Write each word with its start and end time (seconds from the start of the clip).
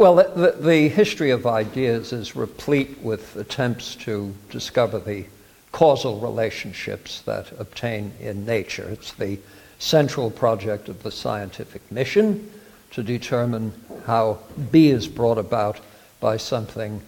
Well, 0.00 0.14
the, 0.14 0.56
the, 0.58 0.88
history 0.88 1.30
of 1.30 1.46
ideas 1.46 2.14
is 2.14 2.34
replete 2.34 3.02
with 3.02 3.36
attempts 3.36 3.94
to 3.96 4.34
discover 4.48 4.98
the 4.98 5.26
causal 5.72 6.20
relationships 6.20 7.20
that 7.26 7.52
obtain 7.58 8.14
in 8.18 8.46
nature. 8.46 8.88
It's 8.88 9.12
the 9.12 9.38
central 9.78 10.30
project 10.30 10.88
of 10.88 11.02
the 11.02 11.10
scientific 11.10 11.82
mission 11.92 12.50
to 12.92 13.02
determine 13.02 13.74
how 14.06 14.38
B 14.70 14.88
is 14.88 15.06
brought 15.06 15.36
about 15.36 15.80
by 16.18 16.38
something 16.38 17.02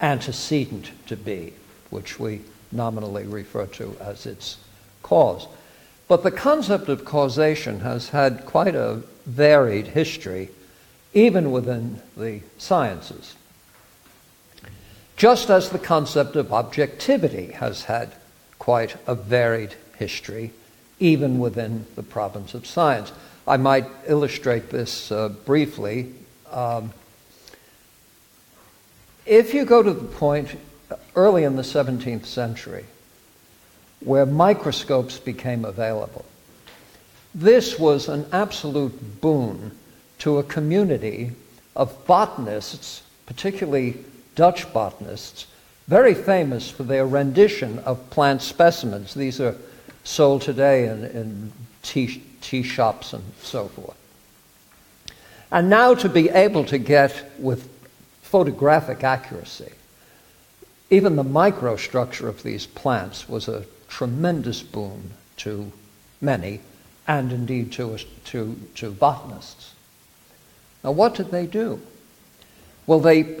antecedent 0.00 0.90
to 1.06 1.16
B, 1.16 1.52
which 1.90 2.18
we 2.18 2.40
nominally 2.72 3.28
refer 3.28 3.66
to 3.66 3.96
as 4.00 4.26
its 4.26 4.56
cause. 5.04 5.46
But 6.08 6.24
the 6.24 6.32
concept 6.32 6.88
of 6.88 7.04
causation 7.04 7.78
has 7.78 8.08
had 8.08 8.44
quite 8.44 8.74
a 8.74 9.02
varied 9.24 9.86
history, 9.86 10.48
even 11.14 11.50
within 11.50 12.02
the 12.16 12.40
sciences. 12.58 13.34
Just 15.16 15.48
as 15.48 15.70
the 15.70 15.78
concept 15.78 16.36
of 16.36 16.52
objectivity 16.52 17.52
has 17.52 17.84
had 17.84 18.12
quite 18.58 18.96
a 19.06 19.14
varied 19.14 19.74
history, 19.96 20.52
even 20.98 21.38
within 21.38 21.86
the 21.94 22.02
province 22.02 22.54
of 22.54 22.66
science. 22.66 23.12
I 23.46 23.56
might 23.56 23.86
illustrate 24.06 24.70
this 24.70 25.12
uh, 25.12 25.28
briefly. 25.28 26.14
Um, 26.50 26.92
if 29.26 29.54
you 29.54 29.64
go 29.64 29.82
to 29.82 29.92
the 29.92 30.04
point 30.04 30.58
early 31.14 31.44
in 31.44 31.56
the 31.56 31.62
17th 31.62 32.26
century 32.26 32.84
where 34.00 34.26
microscopes 34.26 35.18
became 35.18 35.64
available, 35.64 36.24
this 37.34 37.78
was 37.78 38.08
an 38.08 38.26
absolute 38.32 39.20
boon 39.20 39.72
to 40.18 40.38
a 40.38 40.42
community 40.42 41.32
of 41.76 42.06
botanists, 42.06 43.02
particularly 43.26 43.96
Dutch 44.34 44.72
botanists, 44.72 45.46
very 45.88 46.14
famous 46.14 46.70
for 46.70 46.82
their 46.82 47.06
rendition 47.06 47.78
of 47.80 48.10
plant 48.10 48.42
specimens. 48.42 49.14
These 49.14 49.40
are 49.40 49.56
sold 50.02 50.42
today 50.42 50.88
in, 50.88 51.04
in 51.04 51.52
tea, 51.82 52.22
tea 52.40 52.62
shops 52.62 53.12
and 53.12 53.24
so 53.42 53.68
forth. 53.68 53.96
And 55.52 55.68
now 55.68 55.94
to 55.94 56.08
be 56.08 56.30
able 56.30 56.64
to 56.64 56.78
get 56.78 57.32
with 57.38 57.68
photographic 58.22 59.04
accuracy, 59.04 59.72
even 60.90 61.16
the 61.16 61.24
microstructure 61.24 62.28
of 62.28 62.42
these 62.42 62.66
plants 62.66 63.28
was 63.28 63.48
a 63.48 63.64
tremendous 63.88 64.62
boon 64.62 65.10
to 65.38 65.70
many, 66.20 66.60
and 67.06 67.32
indeed 67.32 67.72
to, 67.72 67.98
to, 68.24 68.56
to 68.74 68.90
botanists. 68.90 69.73
Now, 70.84 70.92
what 70.92 71.14
did 71.14 71.30
they 71.30 71.46
do? 71.46 71.80
Well, 72.86 73.00
they 73.00 73.38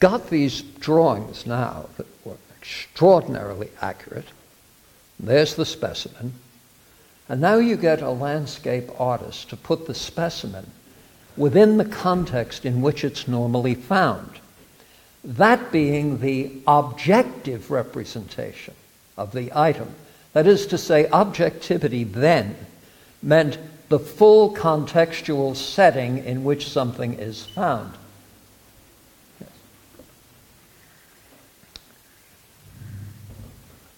got 0.00 0.28
these 0.28 0.60
drawings 0.60 1.46
now 1.46 1.86
that 1.96 2.06
were 2.24 2.36
extraordinarily 2.58 3.70
accurate. 3.80 4.26
There's 5.20 5.54
the 5.54 5.64
specimen. 5.64 6.34
And 7.28 7.40
now 7.40 7.56
you 7.56 7.76
get 7.76 8.02
a 8.02 8.10
landscape 8.10 8.90
artist 8.98 9.48
to 9.50 9.56
put 9.56 9.86
the 9.86 9.94
specimen 9.94 10.66
within 11.36 11.78
the 11.78 11.84
context 11.84 12.66
in 12.66 12.82
which 12.82 13.04
it's 13.04 13.28
normally 13.28 13.74
found. 13.74 14.30
That 15.22 15.72
being 15.72 16.18
the 16.18 16.50
objective 16.66 17.70
representation 17.70 18.74
of 19.16 19.32
the 19.32 19.50
item. 19.54 19.94
That 20.32 20.46
is 20.46 20.66
to 20.66 20.76
say, 20.76 21.08
objectivity 21.08 22.04
then 22.04 22.56
meant 23.22 23.58
the 23.88 23.98
full 23.98 24.54
contextual 24.54 25.54
setting 25.54 26.24
in 26.24 26.44
which 26.44 26.68
something 26.68 27.14
is 27.14 27.44
found. 27.44 27.94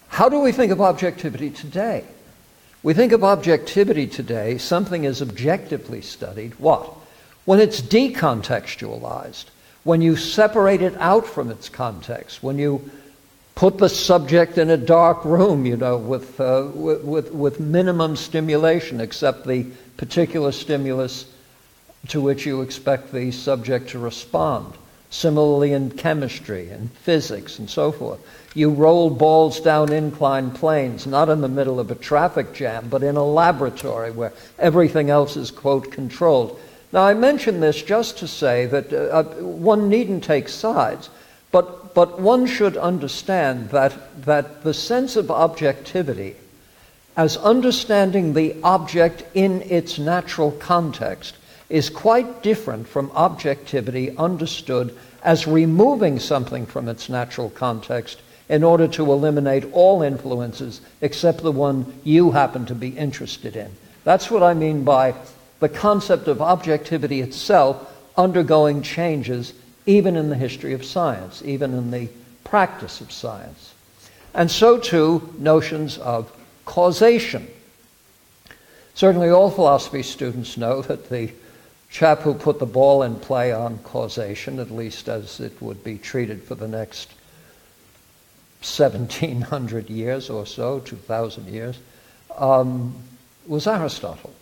How 0.08 0.28
do 0.28 0.40
we 0.40 0.50
think 0.50 0.72
of 0.72 0.80
objectivity 0.80 1.50
today? 1.50 2.04
We 2.82 2.94
think 2.94 3.12
of 3.12 3.22
objectivity 3.22 4.06
today, 4.06 4.58
something 4.58 5.04
is 5.04 5.20
objectively 5.20 6.00
studied, 6.00 6.54
what? 6.58 6.90
When 7.44 7.60
it's 7.60 7.80
decontextualized, 7.80 9.46
when 9.84 10.00
you 10.00 10.16
separate 10.16 10.82
it 10.82 10.94
out 10.98 11.26
from 11.26 11.50
its 11.50 11.68
context, 11.68 12.42
when 12.42 12.58
you 12.58 12.90
put 13.56 13.78
the 13.78 13.88
subject 13.88 14.58
in 14.58 14.70
a 14.70 14.76
dark 14.76 15.24
room, 15.24 15.66
you 15.66 15.76
know, 15.76 15.96
with, 15.96 16.38
uh, 16.38 16.68
with, 16.72 17.32
with, 17.32 17.58
minimum 17.58 18.14
stimulation, 18.14 19.00
except 19.00 19.46
the 19.46 19.66
particular 19.96 20.52
stimulus 20.52 21.24
to 22.08 22.20
which 22.20 22.46
you 22.46 22.60
expect 22.60 23.12
the 23.12 23.32
subject 23.32 23.88
to 23.90 23.98
respond. 23.98 24.72
Similarly, 25.08 25.72
in 25.72 25.90
chemistry 25.90 26.68
and 26.68 26.92
physics 26.92 27.58
and 27.58 27.70
so 27.70 27.90
forth. 27.90 28.20
You 28.54 28.70
roll 28.70 29.08
balls 29.08 29.60
down 29.60 29.92
inclined 29.92 30.54
planes, 30.54 31.06
not 31.06 31.28
in 31.28 31.40
the 31.40 31.48
middle 31.48 31.80
of 31.80 31.90
a 31.90 31.94
traffic 31.94 32.52
jam, 32.52 32.88
but 32.90 33.02
in 33.02 33.16
a 33.16 33.24
laboratory 33.24 34.10
where 34.10 34.32
everything 34.58 35.08
else 35.08 35.36
is, 35.36 35.50
quote, 35.50 35.90
controlled. 35.90 36.60
Now, 36.92 37.04
I 37.04 37.14
mention 37.14 37.60
this 37.60 37.82
just 37.82 38.18
to 38.18 38.28
say 38.28 38.66
that 38.66 38.92
uh, 38.92 38.96
uh, 38.96 39.24
one 39.42 39.88
needn't 39.88 40.24
take 40.24 40.48
sides, 40.48 41.08
but, 41.50 41.85
but 41.96 42.20
one 42.20 42.44
should 42.46 42.76
understand 42.76 43.70
that, 43.70 43.94
that 44.26 44.62
the 44.62 44.74
sense 44.74 45.16
of 45.16 45.30
objectivity 45.30 46.36
as 47.16 47.38
understanding 47.38 48.34
the 48.34 48.54
object 48.62 49.24
in 49.32 49.62
its 49.62 49.98
natural 49.98 50.52
context 50.52 51.36
is 51.70 51.88
quite 51.88 52.42
different 52.42 52.86
from 52.86 53.10
objectivity 53.12 54.14
understood 54.18 54.94
as 55.22 55.46
removing 55.46 56.18
something 56.18 56.66
from 56.66 56.86
its 56.86 57.08
natural 57.08 57.48
context 57.48 58.20
in 58.50 58.62
order 58.62 58.86
to 58.86 59.10
eliminate 59.10 59.64
all 59.72 60.02
influences 60.02 60.82
except 61.00 61.42
the 61.42 61.50
one 61.50 61.98
you 62.04 62.30
happen 62.30 62.66
to 62.66 62.74
be 62.74 62.90
interested 62.90 63.56
in. 63.56 63.70
That's 64.04 64.30
what 64.30 64.42
I 64.42 64.52
mean 64.52 64.84
by 64.84 65.14
the 65.60 65.70
concept 65.70 66.28
of 66.28 66.42
objectivity 66.42 67.22
itself 67.22 67.90
undergoing 68.18 68.82
changes 68.82 69.54
even 69.86 70.16
in 70.16 70.28
the 70.28 70.36
history 70.36 70.72
of 70.72 70.84
science, 70.84 71.42
even 71.44 71.72
in 71.72 71.90
the 71.90 72.08
practice 72.44 73.00
of 73.00 73.12
science. 73.12 73.72
And 74.34 74.50
so 74.50 74.78
too, 74.78 75.32
notions 75.38 75.96
of 75.98 76.30
causation. 76.64 77.48
Certainly, 78.94 79.30
all 79.30 79.50
philosophy 79.50 80.02
students 80.02 80.56
know 80.56 80.82
that 80.82 81.08
the 81.08 81.30
chap 81.90 82.20
who 82.20 82.34
put 82.34 82.58
the 82.58 82.66
ball 82.66 83.02
in 83.02 83.16
play 83.16 83.52
on 83.52 83.78
causation, 83.78 84.58
at 84.58 84.70
least 84.70 85.08
as 85.08 85.40
it 85.40 85.60
would 85.62 85.82
be 85.84 85.98
treated 85.98 86.42
for 86.42 86.54
the 86.54 86.68
next 86.68 87.10
1700 88.60 89.88
years 89.88 90.28
or 90.28 90.46
so, 90.46 90.80
2000 90.80 91.46
years, 91.46 91.78
um, 92.36 92.94
was 93.46 93.66
Aristotle, 93.66 94.34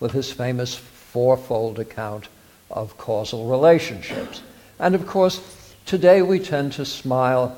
with 0.00 0.12
his 0.12 0.30
famous 0.30 0.74
fourfold 0.74 1.78
account 1.78 2.28
of 2.72 2.96
causal 2.98 3.46
relationships. 3.46 4.42
And 4.78 4.94
of 4.94 5.06
course, 5.06 5.74
today 5.86 6.22
we 6.22 6.38
tend 6.38 6.72
to 6.72 6.84
smile 6.84 7.56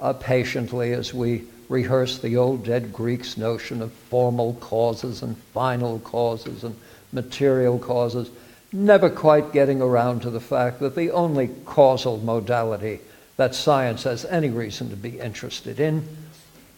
uh, 0.00 0.12
patiently 0.12 0.92
as 0.92 1.12
we 1.12 1.44
rehearse 1.68 2.18
the 2.18 2.36
old 2.36 2.64
dead 2.64 2.92
Greeks' 2.92 3.36
notion 3.36 3.80
of 3.80 3.92
formal 3.92 4.54
causes 4.54 5.22
and 5.22 5.36
final 5.54 6.00
causes 6.00 6.64
and 6.64 6.76
material 7.12 7.78
causes, 7.78 8.30
never 8.72 9.08
quite 9.08 9.52
getting 9.52 9.80
around 9.80 10.20
to 10.22 10.30
the 10.30 10.40
fact 10.40 10.80
that 10.80 10.96
the 10.96 11.10
only 11.10 11.48
causal 11.64 12.18
modality 12.18 13.00
that 13.36 13.54
science 13.54 14.02
has 14.02 14.24
any 14.26 14.50
reason 14.50 14.90
to 14.90 14.96
be 14.96 15.18
interested 15.18 15.80
in 15.80 16.06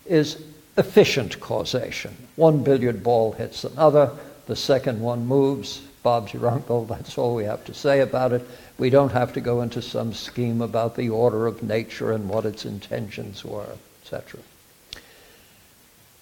is 0.06 0.43
efficient 0.76 1.41
causation. 1.41 2.16
One 2.37 2.62
billiard 2.62 3.03
ball 3.03 3.32
hits 3.32 3.64
another, 3.64 4.11
the 4.46 4.56
second 4.56 5.00
one 5.00 5.26
moves. 5.26 5.82
Bob's 6.02 6.32
your 6.32 6.49
uncle, 6.49 6.84
that's 6.84 7.16
all 7.16 7.34
we 7.34 7.44
have 7.44 7.64
to 7.66 7.75
say 7.75 8.00
about 8.00 8.32
it. 8.32 8.46
We 8.78 8.90
don't 8.90 9.12
have 9.12 9.32
to 9.34 9.40
go 9.40 9.62
into 9.62 9.81
some 9.82 10.12
scheme 10.12 10.60
about 10.60 10.96
the 10.96 11.10
order 11.10 11.46
of 11.46 11.62
nature 11.62 12.12
and 12.12 12.28
what 12.28 12.44
its 12.44 12.64
intentions 12.64 13.44
were, 13.44 13.76
etc. 14.02 14.40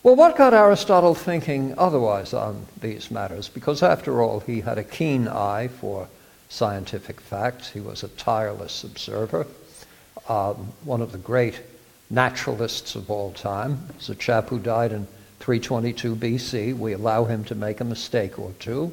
Well, 0.02 0.16
what 0.16 0.36
got 0.36 0.54
Aristotle 0.54 1.14
thinking 1.14 1.74
otherwise 1.78 2.32
on 2.32 2.66
these 2.80 3.10
matters? 3.10 3.48
Because 3.48 3.82
after 3.82 4.22
all, 4.22 4.40
he 4.40 4.60
had 4.60 4.78
a 4.78 4.84
keen 4.84 5.28
eye 5.28 5.68
for 5.68 6.08
scientific 6.48 7.20
facts. 7.20 7.70
He 7.70 7.80
was 7.80 8.02
a 8.02 8.08
tireless 8.08 8.84
observer 8.84 9.46
um, 10.30 10.72
one 10.84 11.02
of 11.02 11.12
the 11.12 11.18
great 11.18 11.60
naturalists 12.08 12.94
of 12.94 13.10
all 13.10 13.32
time. 13.32 13.78
He's 13.96 14.10
a 14.10 14.14
chap 14.14 14.48
who 14.48 14.58
died 14.58 14.92
in 14.92 15.06
322 15.40 16.16
BC. 16.16 16.76
We 16.76 16.92
allow 16.92 17.24
him 17.24 17.44
to 17.44 17.54
make 17.54 17.80
a 17.80 17.84
mistake 17.84 18.38
or 18.38 18.52
two. 18.58 18.92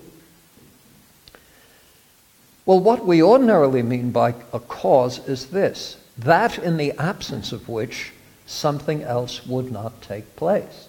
Well, 2.68 2.80
what 2.80 3.06
we 3.06 3.24
ordinarily 3.24 3.82
mean 3.82 4.12
by 4.12 4.36
a 4.54 4.60
cause 4.60 5.28
is 5.28 5.48
this 5.48 5.98
that 6.20 6.60
in 6.60 6.78
the 6.78 6.92
absence 7.00 7.52
of 7.52 7.70
which 7.70 8.12
something 8.46 9.04
else 9.04 9.46
would 9.48 9.72
not 9.72 10.02
take 10.02 10.36
place. 10.36 10.88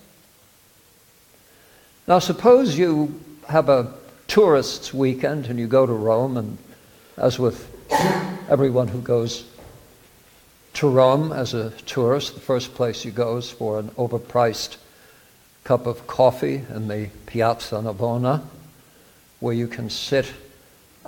Now, 2.07 2.19
suppose 2.19 2.77
you 2.77 3.21
have 3.49 3.69
a 3.69 3.95
tourist's 4.27 4.93
weekend 4.93 5.47
and 5.47 5.59
you 5.59 5.67
go 5.67 5.87
to 5.87 5.93
Rome, 5.93 6.37
and 6.37 6.59
as 7.17 7.39
with 7.39 7.71
Everyone 8.49 8.89
who 8.89 9.01
goes 9.01 9.45
to 10.75 10.89
Rome 10.89 11.33
as 11.33 11.55
a 11.55 11.71
tourist, 11.87 12.35
the 12.35 12.41
first 12.41 12.75
place 12.75 13.05
you 13.05 13.11
go 13.11 13.37
is 13.37 13.51
for 13.51 13.79
an 13.79 13.91
overpriced 13.91 14.79
cup 15.65 15.87
of 15.87 16.07
coffee 16.07 16.65
in 16.75 16.89
the 16.89 17.11
Piazza 17.27 17.77
Navona, 17.77 18.43
where 19.41 19.55
you 19.55 19.67
can 19.69 19.91
sit 19.91 20.33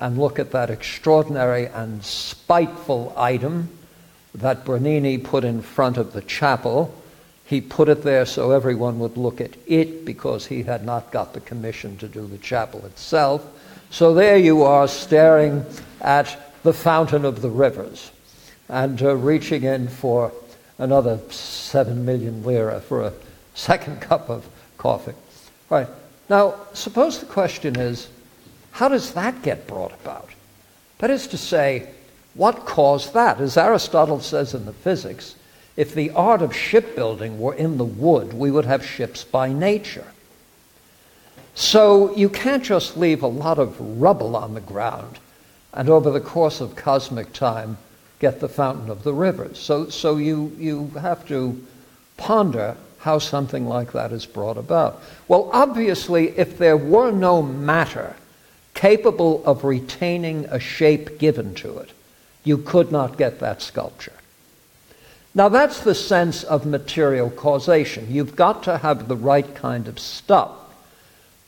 and 0.00 0.18
look 0.18 0.38
at 0.38 0.50
that 0.52 0.70
extraordinary 0.70 1.66
and 1.66 2.02
spiteful 2.02 3.12
item 3.16 3.68
that 4.34 4.64
Bernini 4.64 5.18
put 5.18 5.44
in 5.44 5.60
front 5.60 5.98
of 5.98 6.14
the 6.14 6.22
chapel. 6.22 6.94
He 7.44 7.60
put 7.60 7.90
it 7.90 8.02
there 8.02 8.24
so 8.24 8.50
everyone 8.50 8.98
would 9.00 9.18
look 9.18 9.42
at 9.42 9.56
it 9.66 10.06
because 10.06 10.46
he 10.46 10.62
had 10.62 10.86
not 10.86 11.12
got 11.12 11.34
the 11.34 11.40
commission 11.40 11.98
to 11.98 12.08
do 12.08 12.26
the 12.26 12.38
chapel 12.38 12.84
itself. 12.86 13.44
So 13.90 14.14
there 14.14 14.38
you 14.38 14.62
are 14.62 14.88
staring 14.88 15.66
at 16.00 16.54
the 16.62 16.72
fountain 16.72 17.26
of 17.26 17.42
the 17.42 17.50
rivers 17.50 18.10
and 18.68 19.02
uh, 19.02 19.14
reaching 19.16 19.64
in 19.64 19.88
for 19.88 20.32
another 20.78 21.18
seven 21.28 22.06
million 22.06 22.42
lira 22.42 22.80
for 22.80 23.02
a 23.02 23.12
second 23.54 24.00
cup 24.00 24.30
of 24.30 24.48
coffee. 24.78 25.14
Right. 25.68 25.88
Now, 26.30 26.54
suppose 26.72 27.18
the 27.18 27.26
question 27.26 27.78
is 27.78 28.08
how 28.72 28.88
does 28.88 29.14
that 29.14 29.42
get 29.42 29.66
brought 29.66 29.92
about? 29.92 30.30
That 30.98 31.10
is 31.10 31.26
to 31.28 31.38
say, 31.38 31.88
what 32.34 32.66
caused 32.66 33.14
that? 33.14 33.40
As 33.40 33.56
Aristotle 33.56 34.20
says 34.20 34.54
in 34.54 34.66
the 34.66 34.72
Physics, 34.72 35.34
if 35.76 35.94
the 35.94 36.10
art 36.10 36.42
of 36.42 36.54
shipbuilding 36.54 37.40
were 37.40 37.54
in 37.54 37.78
the 37.78 37.84
wood, 37.84 38.32
we 38.32 38.50
would 38.50 38.66
have 38.66 38.84
ships 38.84 39.24
by 39.24 39.52
nature. 39.52 40.06
So 41.54 42.14
you 42.14 42.28
can't 42.28 42.62
just 42.62 42.96
leave 42.96 43.22
a 43.22 43.28
lot 43.28 43.58
of 43.58 43.80
rubble 44.00 44.36
on 44.36 44.54
the 44.54 44.60
ground 44.60 45.18
and 45.72 45.88
over 45.88 46.10
the 46.10 46.20
course 46.20 46.60
of 46.60 46.76
cosmic 46.76 47.32
time 47.32 47.78
get 48.18 48.40
the 48.40 48.48
fountain 48.48 48.90
of 48.90 49.02
the 49.02 49.12
rivers. 49.12 49.58
So, 49.58 49.88
so 49.88 50.16
you, 50.16 50.54
you 50.58 50.88
have 51.00 51.26
to 51.28 51.66
ponder 52.16 52.76
how 52.98 53.18
something 53.18 53.66
like 53.66 53.92
that 53.92 54.12
is 54.12 54.26
brought 54.26 54.58
about. 54.58 55.02
Well, 55.26 55.48
obviously, 55.52 56.38
if 56.38 56.58
there 56.58 56.76
were 56.76 57.10
no 57.10 57.40
matter 57.40 58.14
capable 58.80 59.44
of 59.44 59.62
retaining 59.62 60.46
a 60.46 60.58
shape 60.58 61.18
given 61.18 61.54
to 61.54 61.76
it, 61.76 61.90
you 62.44 62.56
could 62.56 62.90
not 62.90 63.18
get 63.18 63.38
that 63.38 63.60
sculpture. 63.60 64.14
Now, 65.34 65.50
that's 65.50 65.80
the 65.80 65.94
sense 65.94 66.44
of 66.44 66.64
material 66.64 67.28
causation. 67.28 68.10
You've 68.10 68.34
got 68.34 68.62
to 68.62 68.78
have 68.78 69.06
the 69.06 69.16
right 69.16 69.54
kind 69.54 69.86
of 69.86 70.00
stuff 70.00 70.52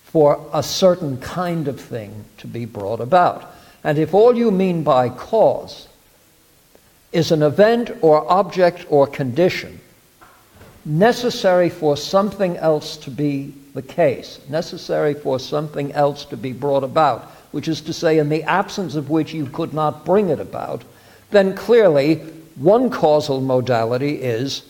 for 0.05 0.47
a 0.53 0.63
certain 0.63 1.17
kind 1.23 1.69
of 1.69 1.81
thing 1.81 2.27
to 2.37 2.47
be 2.47 2.67
brought 2.67 3.01
about. 3.01 3.51
And 3.83 3.97
if 3.97 4.13
all 4.13 4.37
you 4.37 4.51
mean 4.51 4.83
by 4.83 5.09
cause 5.09 5.89
is 7.13 7.33
an 7.33 7.43
event 7.43 7.91
or 8.03 8.31
object 8.31 8.85
or 8.91 9.07
condition 9.07 9.81
necessary 10.85 11.71
for 11.71 11.97
something 11.97 12.59
else 12.59 12.99
to 12.99 13.11
be 13.11 13.55
the 13.75 13.83
case, 13.83 14.41
necessary 14.49 15.15
for 15.15 15.39
something 15.39 15.93
else 15.93 16.25
to 16.27 16.37
be 16.37 16.53
brought 16.53 16.85
about, 16.85 17.23
which 17.53 17.69
is 17.69 17.81
to 17.83 17.93
say, 17.93 18.19
in 18.19 18.29
the 18.29 18.43
absence 18.43 18.95
of 18.95 19.11
which 19.11 19.33
you 19.33 19.47
could 19.47 19.73
not 19.73 20.05
bring 20.05 20.29
it 20.29 20.41
about, 20.41 20.85
then 21.31 21.55
clearly 21.55 22.17
one 22.57 22.91
causal 22.91 23.41
modality 23.41 24.17
is 24.17 24.63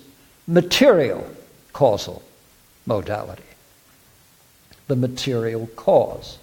material 0.47 1.27
causal 1.73 2.23
modality, 2.87 3.43
the 4.87 4.97
material 4.97 5.67
cause. 5.75 6.39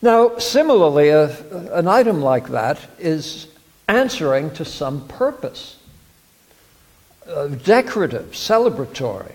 Now, 0.00 0.38
similarly, 0.38 1.08
a, 1.08 1.28
an 1.76 1.88
item 1.88 2.22
like 2.22 2.48
that 2.48 2.78
is 2.98 3.48
answering 3.88 4.52
to 4.54 4.64
some 4.64 5.08
purpose 5.08 5.77
uh, 7.28 7.48
decorative, 7.48 8.30
celebratory, 8.32 9.32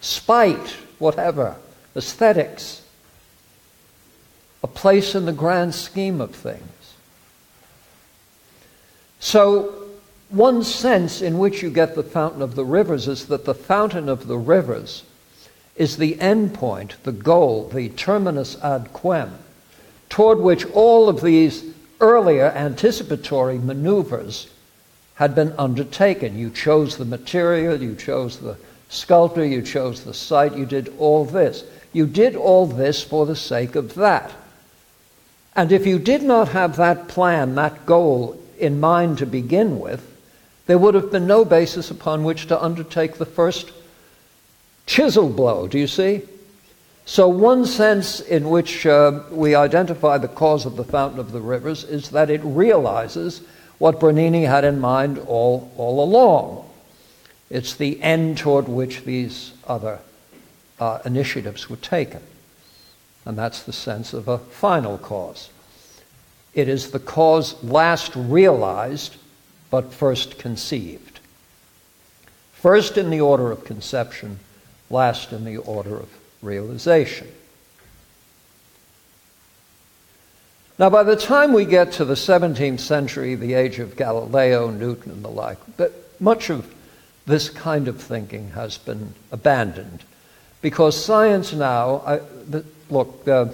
spite, 0.00 0.76
whatever, 0.98 1.56
aesthetics, 1.96 2.82
a 4.62 4.66
place 4.66 5.14
in 5.14 5.24
the 5.24 5.32
grand 5.32 5.74
scheme 5.74 6.20
of 6.20 6.34
things. 6.34 6.62
So, 9.20 9.86
one 10.30 10.62
sense 10.62 11.22
in 11.22 11.38
which 11.38 11.62
you 11.62 11.70
get 11.70 11.94
the 11.94 12.02
fountain 12.02 12.42
of 12.42 12.54
the 12.54 12.64
rivers 12.64 13.08
is 13.08 13.26
that 13.26 13.44
the 13.44 13.54
fountain 13.54 14.08
of 14.08 14.26
the 14.26 14.36
rivers 14.36 15.04
is 15.76 15.96
the 15.96 16.20
end 16.20 16.54
point, 16.54 16.96
the 17.04 17.12
goal, 17.12 17.68
the 17.68 17.88
terminus 17.90 18.60
ad 18.62 18.92
quem, 18.92 19.38
toward 20.08 20.38
which 20.38 20.66
all 20.72 21.08
of 21.08 21.22
these 21.22 21.64
earlier 22.00 22.46
anticipatory 22.46 23.58
maneuvers 23.58 24.48
had 25.18 25.34
been 25.34 25.52
undertaken. 25.58 26.38
You 26.38 26.48
chose 26.48 26.96
the 26.96 27.04
material, 27.04 27.82
you 27.82 27.96
chose 27.96 28.38
the 28.38 28.56
sculptor, 28.88 29.44
you 29.44 29.62
chose 29.62 30.04
the 30.04 30.14
site, 30.14 30.56
you 30.56 30.64
did 30.64 30.94
all 30.96 31.24
this. 31.24 31.64
You 31.92 32.06
did 32.06 32.36
all 32.36 32.66
this 32.66 33.02
for 33.02 33.26
the 33.26 33.34
sake 33.34 33.74
of 33.74 33.96
that. 33.96 34.32
And 35.56 35.72
if 35.72 35.88
you 35.88 35.98
did 35.98 36.22
not 36.22 36.50
have 36.50 36.76
that 36.76 37.08
plan, 37.08 37.56
that 37.56 37.84
goal 37.84 38.40
in 38.60 38.78
mind 38.78 39.18
to 39.18 39.26
begin 39.26 39.80
with, 39.80 40.06
there 40.66 40.78
would 40.78 40.94
have 40.94 41.10
been 41.10 41.26
no 41.26 41.44
basis 41.44 41.90
upon 41.90 42.22
which 42.22 42.46
to 42.46 42.62
undertake 42.62 43.16
the 43.16 43.26
first 43.26 43.72
chisel 44.86 45.30
blow. 45.30 45.66
Do 45.66 45.80
you 45.80 45.88
see? 45.88 46.22
So, 47.06 47.26
one 47.26 47.66
sense 47.66 48.20
in 48.20 48.50
which 48.50 48.86
uh, 48.86 49.22
we 49.32 49.56
identify 49.56 50.18
the 50.18 50.28
cause 50.28 50.64
of 50.64 50.76
the 50.76 50.84
fountain 50.84 51.18
of 51.18 51.32
the 51.32 51.40
rivers 51.40 51.82
is 51.82 52.10
that 52.10 52.30
it 52.30 52.42
realizes 52.44 53.40
what 53.78 54.00
Bernini 54.00 54.44
had 54.44 54.64
in 54.64 54.80
mind 54.80 55.18
all, 55.18 55.70
all 55.76 56.02
along. 56.02 56.68
It's 57.50 57.74
the 57.74 58.00
end 58.02 58.38
toward 58.38 58.68
which 58.68 59.04
these 59.04 59.52
other 59.66 60.00
uh, 60.78 60.98
initiatives 61.04 61.70
were 61.70 61.76
taken. 61.76 62.20
And 63.24 63.38
that's 63.38 63.62
the 63.62 63.72
sense 63.72 64.12
of 64.12 64.28
a 64.28 64.38
final 64.38 64.98
cause. 64.98 65.50
It 66.54 66.68
is 66.68 66.90
the 66.90 66.98
cause 66.98 67.62
last 67.62 68.12
realized, 68.16 69.16
but 69.70 69.92
first 69.92 70.38
conceived. 70.38 71.20
First 72.52 72.98
in 72.98 73.10
the 73.10 73.20
order 73.20 73.52
of 73.52 73.64
conception, 73.64 74.40
last 74.90 75.32
in 75.32 75.44
the 75.44 75.58
order 75.58 75.96
of 75.96 76.08
realization. 76.42 77.28
Now, 80.78 80.90
by 80.90 81.02
the 81.02 81.16
time 81.16 81.52
we 81.52 81.64
get 81.64 81.92
to 81.94 82.04
the 82.04 82.14
17th 82.14 82.78
century, 82.78 83.34
the 83.34 83.54
age 83.54 83.80
of 83.80 83.96
Galileo, 83.96 84.70
Newton, 84.70 85.10
and 85.10 85.24
the 85.24 85.28
like, 85.28 85.58
but 85.76 85.92
much 86.20 86.50
of 86.50 86.72
this 87.26 87.48
kind 87.48 87.88
of 87.88 88.00
thinking 88.00 88.50
has 88.50 88.78
been 88.78 89.12
abandoned 89.32 90.04
because 90.62 91.02
science 91.02 91.52
now, 91.52 92.02
I, 92.06 92.20
look, 92.90 93.26
uh, 93.26 93.46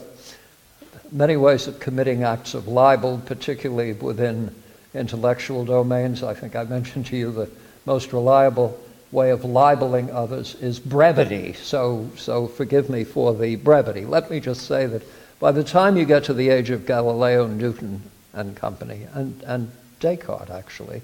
many 1.12 1.36
ways 1.36 1.66
of 1.66 1.80
committing 1.80 2.24
acts 2.24 2.52
of 2.52 2.68
libel, 2.68 3.22
particularly 3.24 3.94
within 3.94 4.54
intellectual 4.94 5.64
domains. 5.64 6.22
I 6.22 6.34
think 6.34 6.54
I 6.54 6.64
mentioned 6.64 7.06
to 7.06 7.16
you 7.16 7.32
the 7.32 7.50
most 7.86 8.12
reliable 8.12 8.78
way 9.12 9.30
of 9.30 9.44
libeling 9.44 10.10
others 10.10 10.56
is 10.56 10.78
brevity. 10.78 11.54
So, 11.54 12.10
so 12.16 12.48
forgive 12.48 12.90
me 12.90 13.04
for 13.04 13.32
the 13.32 13.56
brevity. 13.56 14.04
Let 14.04 14.30
me 14.30 14.40
just 14.40 14.66
say 14.66 14.86
that 14.86 15.02
by 15.44 15.52
the 15.52 15.62
time 15.62 15.98
you 15.98 16.06
get 16.06 16.24
to 16.24 16.32
the 16.32 16.48
age 16.48 16.70
of 16.70 16.86
Galileo, 16.86 17.46
Newton, 17.46 18.00
and 18.32 18.56
company, 18.56 19.06
and, 19.12 19.42
and 19.42 19.70
Descartes 20.00 20.48
actually, 20.48 21.02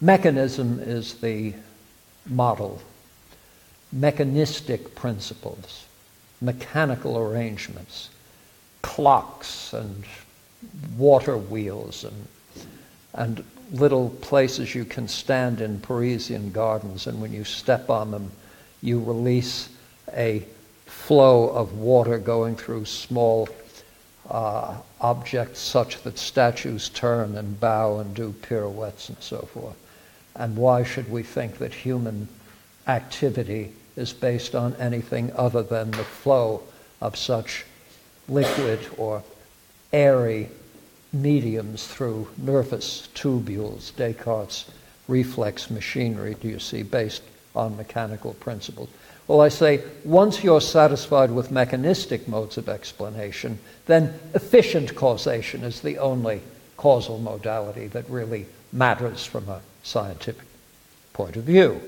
mechanism 0.00 0.80
is 0.80 1.14
the 1.14 1.54
model. 2.26 2.82
Mechanistic 3.92 4.96
principles, 4.96 5.86
mechanical 6.40 7.16
arrangements, 7.16 8.10
clocks 8.82 9.72
and 9.72 10.02
water 10.96 11.38
wheels 11.38 12.02
and, 12.02 12.26
and 13.14 13.44
little 13.70 14.10
places 14.22 14.74
you 14.74 14.84
can 14.84 15.06
stand 15.06 15.60
in 15.60 15.78
Parisian 15.78 16.50
gardens, 16.50 17.06
and 17.06 17.22
when 17.22 17.32
you 17.32 17.44
step 17.44 17.90
on 17.90 18.10
them, 18.10 18.32
you 18.82 18.98
release 18.98 19.68
a 20.12 20.44
flow 20.88 21.50
of 21.50 21.78
water 21.78 22.18
going 22.18 22.56
through 22.56 22.84
small 22.84 23.48
uh, 24.28 24.76
objects 25.00 25.60
such 25.60 26.02
that 26.02 26.18
statues 26.18 26.88
turn 26.88 27.36
and 27.36 27.60
bow 27.60 27.98
and 27.98 28.14
do 28.14 28.34
pirouettes 28.42 29.08
and 29.08 29.18
so 29.20 29.38
forth. 29.38 29.76
And 30.34 30.56
why 30.56 30.82
should 30.82 31.10
we 31.10 31.22
think 31.22 31.58
that 31.58 31.72
human 31.72 32.28
activity 32.86 33.72
is 33.96 34.12
based 34.12 34.54
on 34.54 34.74
anything 34.76 35.32
other 35.34 35.62
than 35.62 35.90
the 35.90 36.04
flow 36.04 36.62
of 37.00 37.16
such 37.16 37.64
liquid 38.28 38.80
or 38.96 39.22
airy 39.92 40.48
mediums 41.12 41.86
through 41.86 42.28
nervous 42.36 43.08
tubules, 43.14 43.94
Descartes' 43.96 44.66
reflex 45.08 45.70
machinery, 45.70 46.36
do 46.40 46.48
you 46.48 46.58
see, 46.58 46.82
based 46.82 47.22
on 47.56 47.76
mechanical 47.76 48.34
principles. 48.34 48.88
Well, 49.28 49.42
I 49.42 49.48
say 49.50 49.84
once 50.04 50.42
you're 50.42 50.62
satisfied 50.62 51.30
with 51.30 51.50
mechanistic 51.50 52.26
modes 52.26 52.56
of 52.56 52.68
explanation, 52.68 53.58
then 53.84 54.18
efficient 54.34 54.94
causation 54.96 55.62
is 55.64 55.82
the 55.82 55.98
only 55.98 56.40
causal 56.78 57.18
modality 57.18 57.88
that 57.88 58.08
really 58.08 58.46
matters 58.72 59.26
from 59.26 59.48
a 59.50 59.60
scientific 59.82 60.46
point 61.12 61.36
of 61.36 61.44
view. 61.44 61.80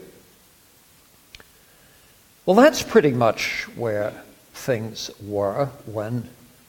Well, 2.45 2.57
that's 2.57 2.83
pretty 2.83 3.13
much 3.13 3.67
where 3.75 4.13
things 4.53 5.11
were 5.23 5.71
when 5.87 6.29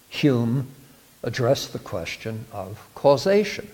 Hume 0.09 0.69
addressed 1.21 1.73
the 1.73 1.79
question 1.79 2.45
of 2.53 2.79
causation. 2.95 3.67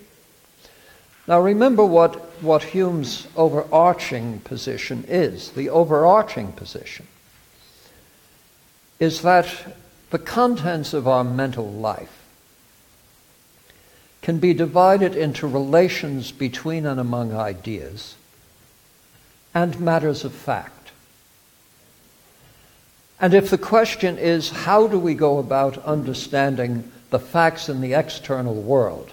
Now, 1.28 1.40
remember 1.40 1.84
what, 1.84 2.14
what 2.42 2.62
Hume's 2.62 3.28
overarching 3.36 4.40
position 4.40 5.04
is. 5.06 5.50
The 5.50 5.68
overarching 5.68 6.52
position 6.52 7.06
is 8.98 9.20
that 9.20 9.46
the 10.08 10.18
contents 10.18 10.94
of 10.94 11.06
our 11.06 11.24
mental 11.24 11.70
life 11.70 12.24
can 14.22 14.38
be 14.38 14.54
divided 14.54 15.14
into 15.14 15.46
relations 15.46 16.32
between 16.32 16.86
and 16.86 16.98
among 16.98 17.34
ideas 17.34 18.16
and 19.54 19.78
matters 19.78 20.24
of 20.24 20.32
fact. 20.32 20.92
And 23.20 23.34
if 23.34 23.50
the 23.50 23.58
question 23.58 24.16
is, 24.16 24.48
how 24.50 24.86
do 24.86 24.98
we 24.98 25.12
go 25.12 25.36
about 25.36 25.76
understanding 25.84 26.90
the 27.10 27.18
facts 27.18 27.68
in 27.68 27.82
the 27.82 27.92
external 27.92 28.54
world, 28.54 29.10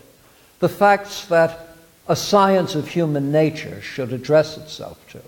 the 0.60 0.70
facts 0.70 1.26
that 1.26 1.75
a 2.08 2.16
science 2.16 2.76
of 2.76 2.88
human 2.88 3.32
nature 3.32 3.82
should 3.82 4.14
address 4.14 4.58
itself 4.58 5.00
to. 5.10 5.22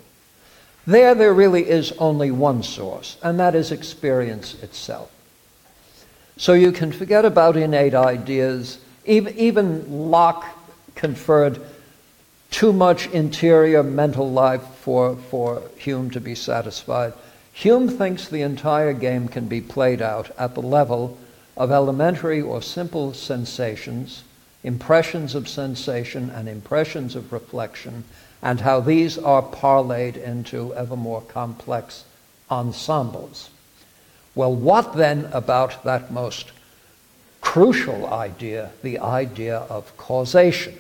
There, 0.86 1.15
there 1.15 1.34
really 1.34 1.69
is 1.69 1.91
only 1.93 2.31
one 2.31 2.63
source, 2.63 3.17
and 3.22 3.39
that 3.39 3.55
is 3.55 3.72
experience 3.72 4.53
itself. 4.63 5.12
So 6.38 6.53
you 6.53 6.72
can 6.72 6.91
forget 6.91 7.25
about 7.25 7.57
innate 7.57 7.96
ideas. 7.96 8.77
Even, 9.05 9.38
even 9.38 10.10
Locke 10.12 10.46
conferred 10.96 11.60
too 12.51 12.72
much 12.72 13.07
interior 13.07 13.84
mental 13.84 14.31
life 14.31 14.63
for, 14.81 15.15
for 15.15 15.63
Hume 15.77 16.12
to 16.12 16.22
be 16.22 16.36
satisfied. 16.36 17.13
Hume 17.51 17.89
thinks 17.89 18.27
the 18.27 18.43
entire 18.43 18.93
game 18.93 19.27
can 19.27 19.48
be 19.48 19.62
played 19.62 20.01
out 20.01 20.31
at 20.38 20.53
the 20.53 20.62
level 20.62 21.17
of 21.57 21.72
elementary 21.72 22.39
or 22.39 22.62
simple 22.62 23.13
sensations 23.13 24.24
impressions 24.67 25.33
of 25.33 25.47
sensation 25.47 26.29
and 26.29 26.50
impressions 26.50 27.15
of 27.15 27.31
reflection, 27.31 28.03
and 28.41 28.59
how 28.59 28.81
these 28.81 29.17
are 29.17 29.41
parlayed 29.41 30.17
into 30.17 30.75
ever 30.75 30.97
more 30.97 31.21
complex 31.21 32.03
ensembles. 32.51 33.50
Well, 34.36 34.53
what 34.53 34.95
then 34.95 35.29
about 35.31 35.83
that 35.86 36.12
most 36.12 36.51
crucial 37.39 38.05
idea, 38.07 38.71
the 38.83 39.00
idea 39.00 39.59
of 39.69 39.95
causation? 39.95 40.77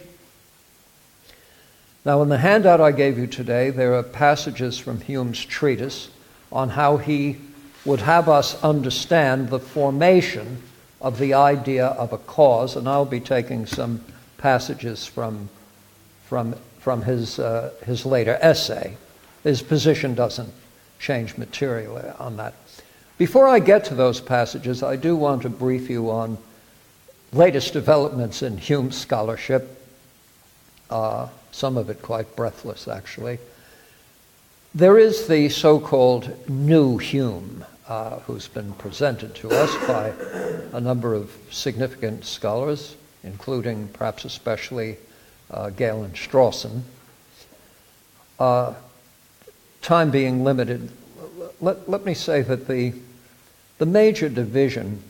Now, 2.03 2.21
in 2.21 2.29
the 2.29 2.37
handout 2.37 2.81
I 2.81 2.91
gave 2.91 3.17
you 3.17 3.25
today, 3.25 3.69
there 3.69 3.95
are 3.95 4.03
passages 4.03 4.77
from 4.77 4.99
Hume's 4.99 5.43
treatise 5.43 6.09
on 6.51 6.69
how 6.69 6.97
he 6.97 7.37
would 7.85 8.01
have 8.01 8.27
us 8.27 8.61
understand 8.63 9.49
the 9.49 9.59
formation 9.59 10.61
of 10.99 11.19
the 11.19 11.33
idea 11.33 11.85
of 11.85 12.13
a 12.13 12.17
cause, 12.17 12.75
and 12.75 12.87
I'll 12.87 13.05
be 13.05 13.19
taking 13.19 13.65
some 13.65 14.03
passages 14.37 15.05
from, 15.05 15.49
from, 16.25 16.55
from 16.79 17.03
his, 17.03 17.39
uh, 17.39 17.73
his 17.85 18.05
later 18.05 18.37
essay. 18.41 18.97
His 19.43 19.61
position 19.61 20.15
doesn't 20.15 20.51
change 20.99 21.37
materially 21.37 22.09
on 22.19 22.37
that. 22.37 22.53
Before 23.17 23.47
I 23.47 23.59
get 23.59 23.85
to 23.85 23.95
those 23.95 24.21
passages, 24.21 24.83
I 24.83 24.95
do 24.95 25.15
want 25.15 25.43
to 25.43 25.49
brief 25.49 25.89
you 25.89 26.09
on 26.09 26.37
latest 27.33 27.73
developments 27.73 28.41
in 28.41 28.57
Hume 28.57 28.91
scholarship, 28.91 29.81
uh, 30.89 31.27
some 31.51 31.77
of 31.77 31.89
it 31.89 32.01
quite 32.01 32.35
breathless, 32.35 32.87
actually. 32.87 33.39
There 34.75 34.97
is 34.97 35.27
the 35.27 35.49
so 35.49 35.79
called 35.79 36.31
New 36.47 36.97
Hume, 36.97 37.65
uh, 37.87 38.19
who's 38.19 38.47
been 38.47 38.73
presented 38.73 39.33
to 39.35 39.49
us 39.49 39.73
by 39.87 40.13
a 40.73 40.81
number 40.81 41.13
of 41.13 41.31
significant 41.51 42.25
scholars, 42.25 42.95
including 43.23 43.87
perhaps 43.89 44.25
especially 44.25 44.97
uh, 45.51 45.69
Galen 45.69 46.11
Strawson. 46.11 46.81
Uh, 48.39 48.73
time 49.81 50.11
being 50.11 50.43
limited, 50.43 50.91
let, 51.61 51.89
let 51.89 52.05
me 52.05 52.13
say 52.13 52.41
that 52.41 52.67
the, 52.67 52.93
the 53.77 53.85
major 53.85 54.29
division 54.29 55.01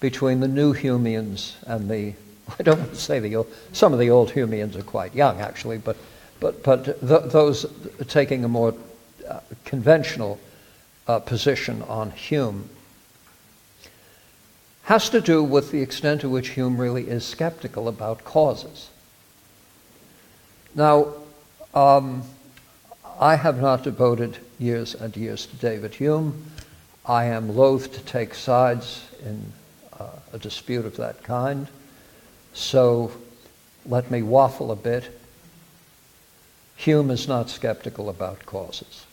between 0.00 0.40
the 0.40 0.48
new 0.48 0.74
Humeans 0.74 1.54
and 1.66 1.88
the, 1.88 2.14
I 2.58 2.62
don't 2.62 2.78
want 2.80 2.90
to 2.90 2.96
say 2.96 3.20
the 3.20 3.36
old, 3.36 3.52
some 3.72 3.92
of 3.92 4.00
the 4.00 4.10
old 4.10 4.30
Humeans 4.32 4.74
are 4.74 4.82
quite 4.82 5.14
young 5.14 5.40
actually, 5.40 5.78
but, 5.78 5.96
but, 6.40 6.64
but 6.64 6.84
th- 6.84 7.30
those 7.30 7.64
taking 8.08 8.44
a 8.44 8.48
more 8.48 8.74
uh, 9.28 9.38
conventional 9.64 10.40
uh, 11.06 11.18
position 11.18 11.82
on 11.82 12.10
Hume 12.12 12.68
has 14.84 15.08
to 15.10 15.20
do 15.20 15.42
with 15.42 15.70
the 15.70 15.80
extent 15.80 16.20
to 16.22 16.28
which 16.28 16.50
Hume 16.50 16.76
really 16.76 17.08
is 17.08 17.24
skeptical 17.24 17.88
about 17.88 18.24
causes. 18.24 18.90
Now, 20.74 21.14
um, 21.74 22.22
I 23.20 23.36
have 23.36 23.60
not 23.60 23.84
devoted 23.84 24.38
years 24.58 24.94
and 24.94 25.16
years 25.16 25.46
to 25.46 25.56
David 25.56 25.94
Hume. 25.94 26.44
I 27.06 27.26
am 27.26 27.56
loath 27.56 27.92
to 27.92 28.00
take 28.00 28.34
sides 28.34 29.04
in 29.24 29.52
uh, 29.98 30.08
a 30.32 30.38
dispute 30.38 30.84
of 30.84 30.96
that 30.96 31.22
kind. 31.22 31.68
So 32.52 33.12
let 33.86 34.10
me 34.10 34.22
waffle 34.22 34.72
a 34.72 34.76
bit. 34.76 35.18
Hume 36.76 37.10
is 37.10 37.28
not 37.28 37.50
skeptical 37.50 38.08
about 38.08 38.44
causes. 38.46 39.06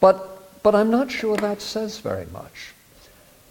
But, 0.00 0.62
but 0.62 0.74
I'm 0.74 0.90
not 0.90 1.10
sure 1.10 1.36
that 1.36 1.60
says 1.60 1.98
very 1.98 2.26
much. 2.26 2.72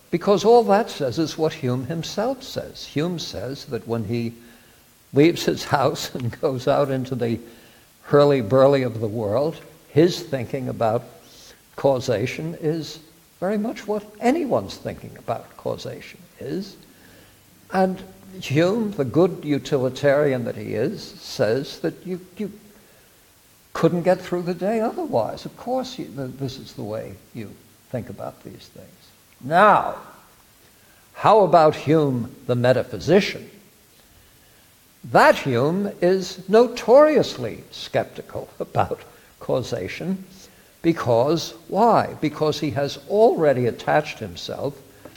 Because 0.09 0.45
all 0.45 0.63
that 0.63 0.89
says 0.89 1.19
is 1.19 1.37
what 1.37 1.53
Hume 1.53 1.85
himself 1.85 2.41
says. 2.43 2.85
Hume 2.85 3.19
says 3.19 3.65
that 3.65 3.87
when 3.87 4.05
he 4.05 4.33
leaves 5.13 5.45
his 5.45 5.63
house 5.75 6.13
and 6.15 6.39
goes 6.39 6.67
out 6.67 6.89
into 6.89 7.15
the 7.15 7.39
hurly-burly 8.03 8.83
of 8.83 8.99
the 9.01 9.07
world, 9.07 9.59
his 9.89 10.21
thinking 10.21 10.69
about 10.69 11.03
causation 11.75 12.55
is 12.61 12.99
very 13.39 13.57
much 13.57 13.87
what 13.87 14.03
anyone's 14.19 14.77
thinking 14.77 15.15
about 15.17 15.57
causation 15.57 16.19
is. 16.39 16.75
And 17.71 18.01
Hume, 18.41 18.91
the 18.91 19.05
good 19.05 19.41
utilitarian 19.43 20.45
that 20.45 20.55
he 20.55 20.73
is, 20.73 21.03
says 21.03 21.79
that 21.79 22.05
you, 22.05 22.19
you 22.37 22.51
couldn't 23.77 24.01
get 24.01 24.19
through 24.19 24.41
the 24.41 24.55
day 24.55 24.79
otherwise. 24.79 25.45
Of 25.45 25.55
course, 25.55 25.99
you, 25.99 26.07
this 26.15 26.57
is 26.57 26.73
the 26.73 26.83
way 26.83 27.13
you 27.35 27.51
think 27.89 28.09
about 28.09 28.43
these 28.43 28.67
things. 28.73 28.89
Now, 29.39 29.97
how 31.13 31.41
about 31.41 31.75
Hume 31.75 32.35
the 32.47 32.55
metaphysician? 32.55 33.47
That 35.11 35.35
Hume 35.35 35.91
is 36.01 36.49
notoriously 36.49 37.65
skeptical 37.69 38.49
about 38.59 39.01
causation 39.39 40.25
because, 40.81 41.53
why? 41.67 42.15
Because 42.19 42.59
he 42.59 42.71
has 42.71 42.97
already 43.07 43.67
attached 43.67 44.17
himself 44.17 44.75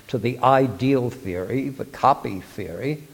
to 0.08 0.18
the 0.18 0.38
ideal 0.40 1.08
theory, 1.08 1.70
the 1.70 1.86
copy 1.86 2.40
theory, 2.40 3.04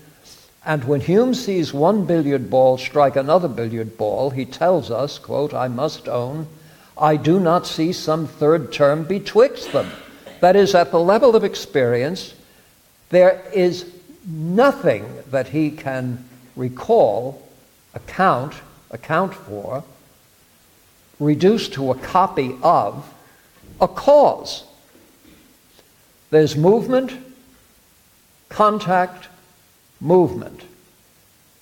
and 0.67 0.83
when 0.83 1.01
Hume 1.01 1.33
sees 1.33 1.73
one 1.73 2.07
billiard 2.07 2.51
ball 2.51 2.77
strike 2.77 3.15
another 3.15 3.47
billiard 3.47 3.97
ball, 3.97 4.31
he 4.31 4.45
tells 4.45 4.91
us, 4.91 5.17
quote, 5.17 5.55
I 5.55 5.69
must 5.69 6.09
own, 6.09 6.49
I 6.99 7.17
do 7.17 7.39
not 7.39 7.69
see 7.69 7.93
some 7.93 8.27
third 8.27 8.73
term 8.73 9.05
betwixt 9.05 9.71
them. 9.71 9.89
That 10.41 10.57
is, 10.57 10.75
at 10.75 10.91
the 10.91 10.99
level 10.99 11.37
of 11.37 11.45
experience, 11.45 12.35
there 13.11 13.45
is 13.55 13.89
nothing 14.27 15.07
that 15.31 15.47
he 15.49 15.71
can 15.71 16.29
recall, 16.57 17.49
account, 17.95 18.55
account 18.91 19.35
for, 19.35 19.85
reduced 21.21 21.75
to 21.75 21.93
a 21.93 21.95
copy 21.95 22.57
of 22.65 23.15
a 23.81 23.87
cause. 23.87 24.65
There's 26.31 26.57
movement, 26.57 27.13
contact, 28.49 29.29
movement, 30.01 30.63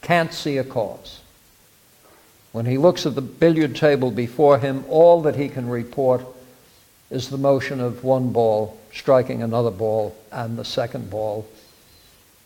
can't 0.02 0.32
see 0.32 0.58
a 0.58 0.64
cause. 0.64 1.20
When 2.52 2.66
he 2.66 2.78
looks 2.78 3.04
at 3.06 3.14
the 3.14 3.20
billiard 3.20 3.74
table 3.74 4.10
before 4.10 4.58
him, 4.58 4.84
all 4.88 5.22
that 5.22 5.36
he 5.36 5.48
can 5.48 5.68
report 5.68 6.24
is 7.10 7.28
the 7.28 7.38
motion 7.38 7.80
of 7.80 8.04
one 8.04 8.30
ball 8.30 8.78
striking 8.92 9.42
another 9.42 9.70
ball 9.70 10.16
and 10.30 10.56
the 10.56 10.64
second 10.64 11.10
ball 11.10 11.46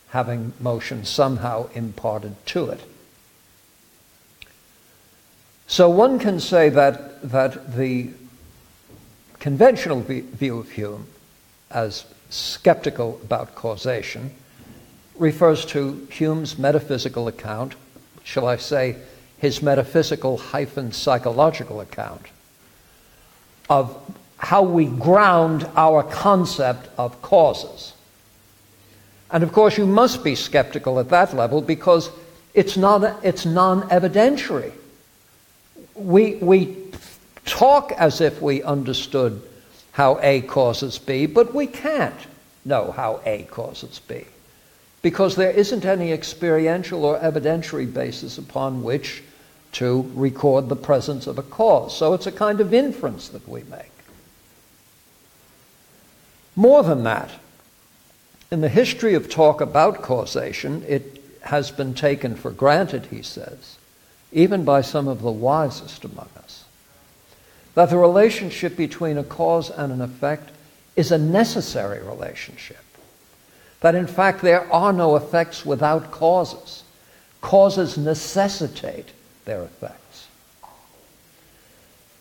having 0.09 0.53
motion 0.59 1.05
somehow 1.05 1.69
imparted 1.73 2.35
to 2.47 2.69
it. 2.69 2.81
So 5.67 5.89
one 5.89 6.17
can 6.17 6.39
say 6.39 6.69
that, 6.69 7.29
that 7.29 7.75
the 7.75 8.09
conventional 9.39 10.01
view 10.01 10.59
of 10.59 10.71
Hume 10.71 11.05
as 11.69 12.05
skeptical 12.31 13.19
about 13.23 13.53
causation 13.53 14.31
refers 15.19 15.65
to 15.65 16.07
Hume's 16.11 16.57
metaphysical 16.57 17.27
account, 17.27 17.75
shall 18.23 18.47
I 18.47 18.57
say, 18.57 18.95
his 19.37 19.61
metaphysical 19.61 20.37
hyphen 20.37 20.91
psychological 20.91 21.81
account 21.81 22.25
of 23.69 23.95
how 24.37 24.63
we 24.63 24.85
ground 24.85 25.67
our 25.75 26.03
concept 26.03 26.89
of 26.97 27.21
causes. 27.21 27.93
And 29.31 29.43
of 29.43 29.51
course, 29.51 29.77
you 29.77 29.85
must 29.85 30.23
be 30.23 30.35
skeptical 30.35 30.99
at 30.99 31.09
that 31.09 31.33
level 31.33 31.61
because 31.61 32.09
it's, 32.53 32.77
not, 32.77 33.23
it's 33.23 33.45
non 33.45 33.83
evidentiary. 33.89 34.71
We, 35.93 36.35
we 36.35 36.77
talk 37.45 37.91
as 37.91 38.21
if 38.21 38.41
we 38.41 38.63
understood 38.63 39.41
how 39.91 40.19
A 40.21 40.41
causes 40.41 40.97
B, 40.97 41.25
but 41.25 41.53
we 41.53 41.67
can't 41.67 42.19
know 42.65 42.91
how 42.91 43.21
A 43.25 43.43
causes 43.43 43.99
B 43.99 44.25
because 45.01 45.35
there 45.35 45.51
isn't 45.51 45.85
any 45.85 46.11
experiential 46.11 47.05
or 47.05 47.17
evidentiary 47.19 47.91
basis 47.91 48.37
upon 48.37 48.83
which 48.83 49.23
to 49.71 50.09
record 50.15 50.67
the 50.67 50.75
presence 50.75 51.27
of 51.27 51.37
a 51.37 51.43
cause. 51.43 51.95
So 51.95 52.13
it's 52.13 52.27
a 52.27 52.31
kind 52.31 52.59
of 52.59 52.73
inference 52.73 53.29
that 53.29 53.47
we 53.47 53.63
make. 53.63 53.91
More 56.55 56.83
than 56.83 57.03
that, 57.03 57.31
in 58.51 58.61
the 58.61 58.69
history 58.69 59.13
of 59.13 59.29
talk 59.29 59.61
about 59.61 60.01
causation, 60.01 60.83
it 60.87 61.23
has 61.43 61.71
been 61.71 61.93
taken 61.93 62.35
for 62.35 62.51
granted, 62.51 63.05
he 63.05 63.21
says, 63.21 63.77
even 64.31 64.65
by 64.65 64.81
some 64.81 65.07
of 65.07 65.21
the 65.21 65.31
wisest 65.31 66.03
among 66.03 66.29
us, 66.37 66.65
that 67.75 67.89
the 67.89 67.97
relationship 67.97 68.75
between 68.75 69.17
a 69.17 69.23
cause 69.23 69.69
and 69.69 69.93
an 69.93 70.01
effect 70.01 70.49
is 70.95 71.11
a 71.11 71.17
necessary 71.17 72.01
relationship. 72.03 72.83
That 73.81 73.95
in 73.95 74.07
fact 74.07 74.41
there 74.41 74.71
are 74.71 74.93
no 74.93 75.15
effects 75.15 75.65
without 75.65 76.11
causes. 76.11 76.83
Causes 77.41 77.97
necessitate 77.97 79.11
their 79.45 79.63
effects. 79.63 80.27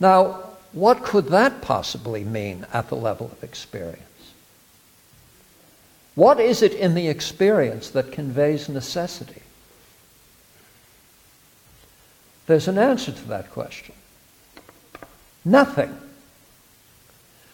Now, 0.00 0.45
what 0.73 1.03
could 1.03 1.27
that 1.27 1.61
possibly 1.61 2.23
mean 2.25 2.67
at 2.73 2.88
the 2.88 2.97
level 2.97 3.31
of 3.33 3.43
experience? 3.43 4.03
What 6.15 6.41
is 6.41 6.62
it 6.62 6.75
in 6.75 6.95
the 6.95 7.09
experience 7.09 7.91
that 7.91 8.12
conveys 8.12 8.69
necessity? 8.69 9.43
There's 12.47 12.69
an 12.69 12.79
answer 12.79 13.12
to 13.12 13.29
that 13.29 13.50
question. 13.50 13.95
Nothing. 15.45 15.97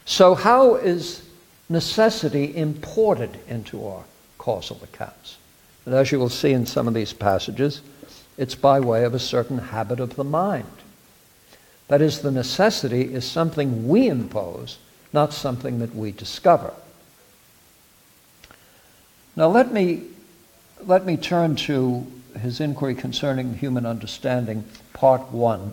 So, 0.04 0.34
how 0.34 0.76
is 0.76 1.24
necessity 1.68 2.56
imported 2.56 3.38
into 3.49 3.87
our 3.87 4.04
causal 4.38 4.80
accounts? 4.83 5.38
And 5.87 5.94
as 5.94 6.12
you 6.12 6.18
will 6.18 6.28
see 6.28 6.52
in 6.52 6.66
some 6.66 6.88
of 6.88 6.94
these 6.94 7.12
passages, 7.12 7.80
it's 8.37 8.54
by 8.54 8.80
way 8.80 9.04
of 9.04 9.14
a 9.14 9.18
certain 9.18 9.59
habit 9.59 10.00
of 10.00 10.16
the 10.16 10.25
mind. 10.25 10.66
That 11.88 12.00
is, 12.00 12.21
the 12.21 12.30
necessity 12.30 13.14
is 13.14 13.25
something 13.25 13.87
we 13.88 14.09
impose, 14.09 14.78
not 15.12 15.33
something 15.33 15.78
that 15.80 15.94
we 15.94 16.12
discover. 16.12 16.73
Now, 19.37 19.49
let 19.49 19.73
me, 19.73 20.02
let 20.85 21.04
me 21.04 21.16
turn 21.16 21.56
to 21.56 22.06
his 22.40 22.61
inquiry 22.61 22.94
concerning 22.94 23.54
human 23.54 23.85
understanding, 23.85 24.64
part 24.92 25.30
one. 25.33 25.73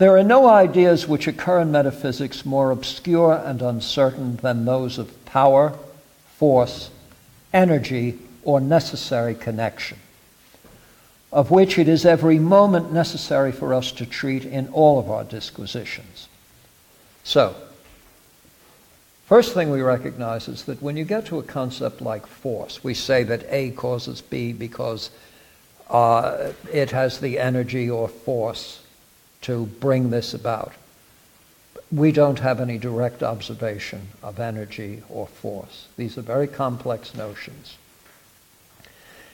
There 0.00 0.16
are 0.16 0.24
no 0.24 0.48
ideas 0.48 1.06
which 1.06 1.26
occur 1.26 1.60
in 1.60 1.72
metaphysics 1.72 2.46
more 2.46 2.70
obscure 2.70 3.34
and 3.34 3.60
uncertain 3.60 4.36
than 4.36 4.64
those 4.64 4.96
of 4.96 5.26
power, 5.26 5.78
force, 6.38 6.88
energy, 7.52 8.18
or 8.42 8.62
necessary 8.62 9.34
connection, 9.34 9.98
of 11.30 11.50
which 11.50 11.78
it 11.78 11.86
is 11.86 12.06
every 12.06 12.38
moment 12.38 12.90
necessary 12.90 13.52
for 13.52 13.74
us 13.74 13.92
to 13.92 14.06
treat 14.06 14.46
in 14.46 14.68
all 14.68 14.98
of 14.98 15.10
our 15.10 15.22
disquisitions. 15.22 16.28
So, 17.22 17.54
first 19.26 19.52
thing 19.52 19.68
we 19.68 19.82
recognize 19.82 20.48
is 20.48 20.64
that 20.64 20.80
when 20.80 20.96
you 20.96 21.04
get 21.04 21.26
to 21.26 21.38
a 21.38 21.42
concept 21.42 22.00
like 22.00 22.26
force, 22.26 22.82
we 22.82 22.94
say 22.94 23.22
that 23.24 23.44
A 23.50 23.72
causes 23.72 24.22
B 24.22 24.54
because 24.54 25.10
uh, 25.90 26.52
it 26.72 26.90
has 26.92 27.20
the 27.20 27.38
energy 27.38 27.90
or 27.90 28.08
force 28.08 28.80
to 29.42 29.66
bring 29.66 30.10
this 30.10 30.34
about. 30.34 30.72
We 31.92 32.12
don't 32.12 32.38
have 32.38 32.60
any 32.60 32.78
direct 32.78 33.22
observation 33.22 34.08
of 34.22 34.38
energy 34.38 35.02
or 35.08 35.26
force. 35.26 35.88
These 35.96 36.16
are 36.18 36.22
very 36.22 36.46
complex 36.46 37.14
notions. 37.14 37.76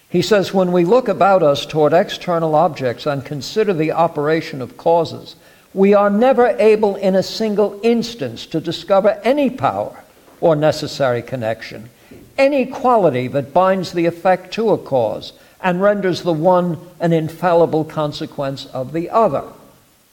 He 0.09 0.23
says, 0.23 0.55
when 0.55 0.73
we 0.73 0.85
look 0.85 1.09
about 1.09 1.43
us 1.43 1.67
toward 1.67 1.93
external 1.93 2.55
objects 2.55 3.07
and 3.07 3.25
consider 3.25 3.75
the 3.75 3.93
operation 3.93 4.63
of 4.63 4.77
causes, 4.77 5.37
we 5.75 5.93
are 5.93 6.09
never 6.09 6.47
able 6.59 6.97
in 6.97 7.15
a 7.15 7.23
single 7.23 7.79
instance 7.83 8.47
to 8.47 8.61
discover 8.61 9.21
any 9.25 9.51
power 9.51 10.03
or 10.41 10.57
necessary 10.57 11.21
connection, 11.21 11.91
any 12.39 12.65
quality 12.65 13.29
that 13.29 13.53
binds 13.53 13.93
the 13.93 14.07
effect 14.07 14.55
to 14.55 14.71
a 14.71 14.79
cause 14.79 15.33
and 15.61 15.83
renders 15.83 16.23
the 16.23 16.33
one 16.33 16.79
an 17.01 17.13
infallible 17.13 17.85
consequence 17.85 18.67
of 18.67 18.93
the 18.93 19.11
other. 19.11 19.45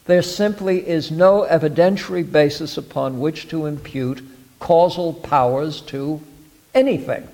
There 0.05 0.21
simply 0.21 0.87
is 0.87 1.11
no 1.11 1.47
evidentiary 1.49 2.29
basis 2.29 2.77
upon 2.77 3.19
which 3.19 3.47
to 3.49 3.65
impute 3.65 4.21
causal 4.59 5.13
powers 5.13 5.81
to 5.81 6.21
anything. 6.73 7.27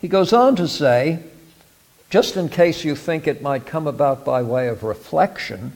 He 0.00 0.08
goes 0.08 0.32
on 0.32 0.56
to 0.56 0.68
say, 0.68 1.20
just 2.08 2.36
in 2.36 2.48
case 2.48 2.84
you 2.84 2.94
think 2.94 3.26
it 3.26 3.42
might 3.42 3.66
come 3.66 3.86
about 3.86 4.24
by 4.24 4.42
way 4.42 4.68
of 4.68 4.82
reflection, 4.82 5.72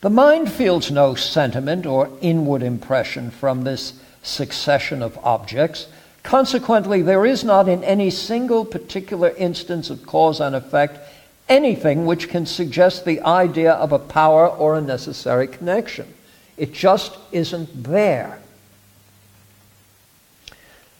the 0.00 0.10
mind 0.10 0.52
feels 0.52 0.90
no 0.90 1.14
sentiment 1.14 1.86
or 1.86 2.10
inward 2.20 2.62
impression 2.62 3.30
from 3.30 3.64
this 3.64 3.94
succession 4.22 5.02
of 5.02 5.18
objects. 5.24 5.88
Consequently, 6.22 7.02
there 7.02 7.26
is 7.26 7.42
not 7.42 7.68
in 7.68 7.82
any 7.82 8.10
single 8.10 8.64
particular 8.64 9.30
instance 9.30 9.90
of 9.90 10.06
cause 10.06 10.40
and 10.40 10.54
effect 10.54 10.98
anything 11.48 12.06
which 12.06 12.28
can 12.28 12.46
suggest 12.46 13.04
the 13.04 13.20
idea 13.20 13.72
of 13.72 13.92
a 13.92 13.98
power 13.98 14.48
or 14.48 14.76
a 14.76 14.80
necessary 14.80 15.46
connection. 15.46 16.12
It 16.56 16.72
just 16.72 17.16
isn't 17.32 17.84
there. 17.84 18.40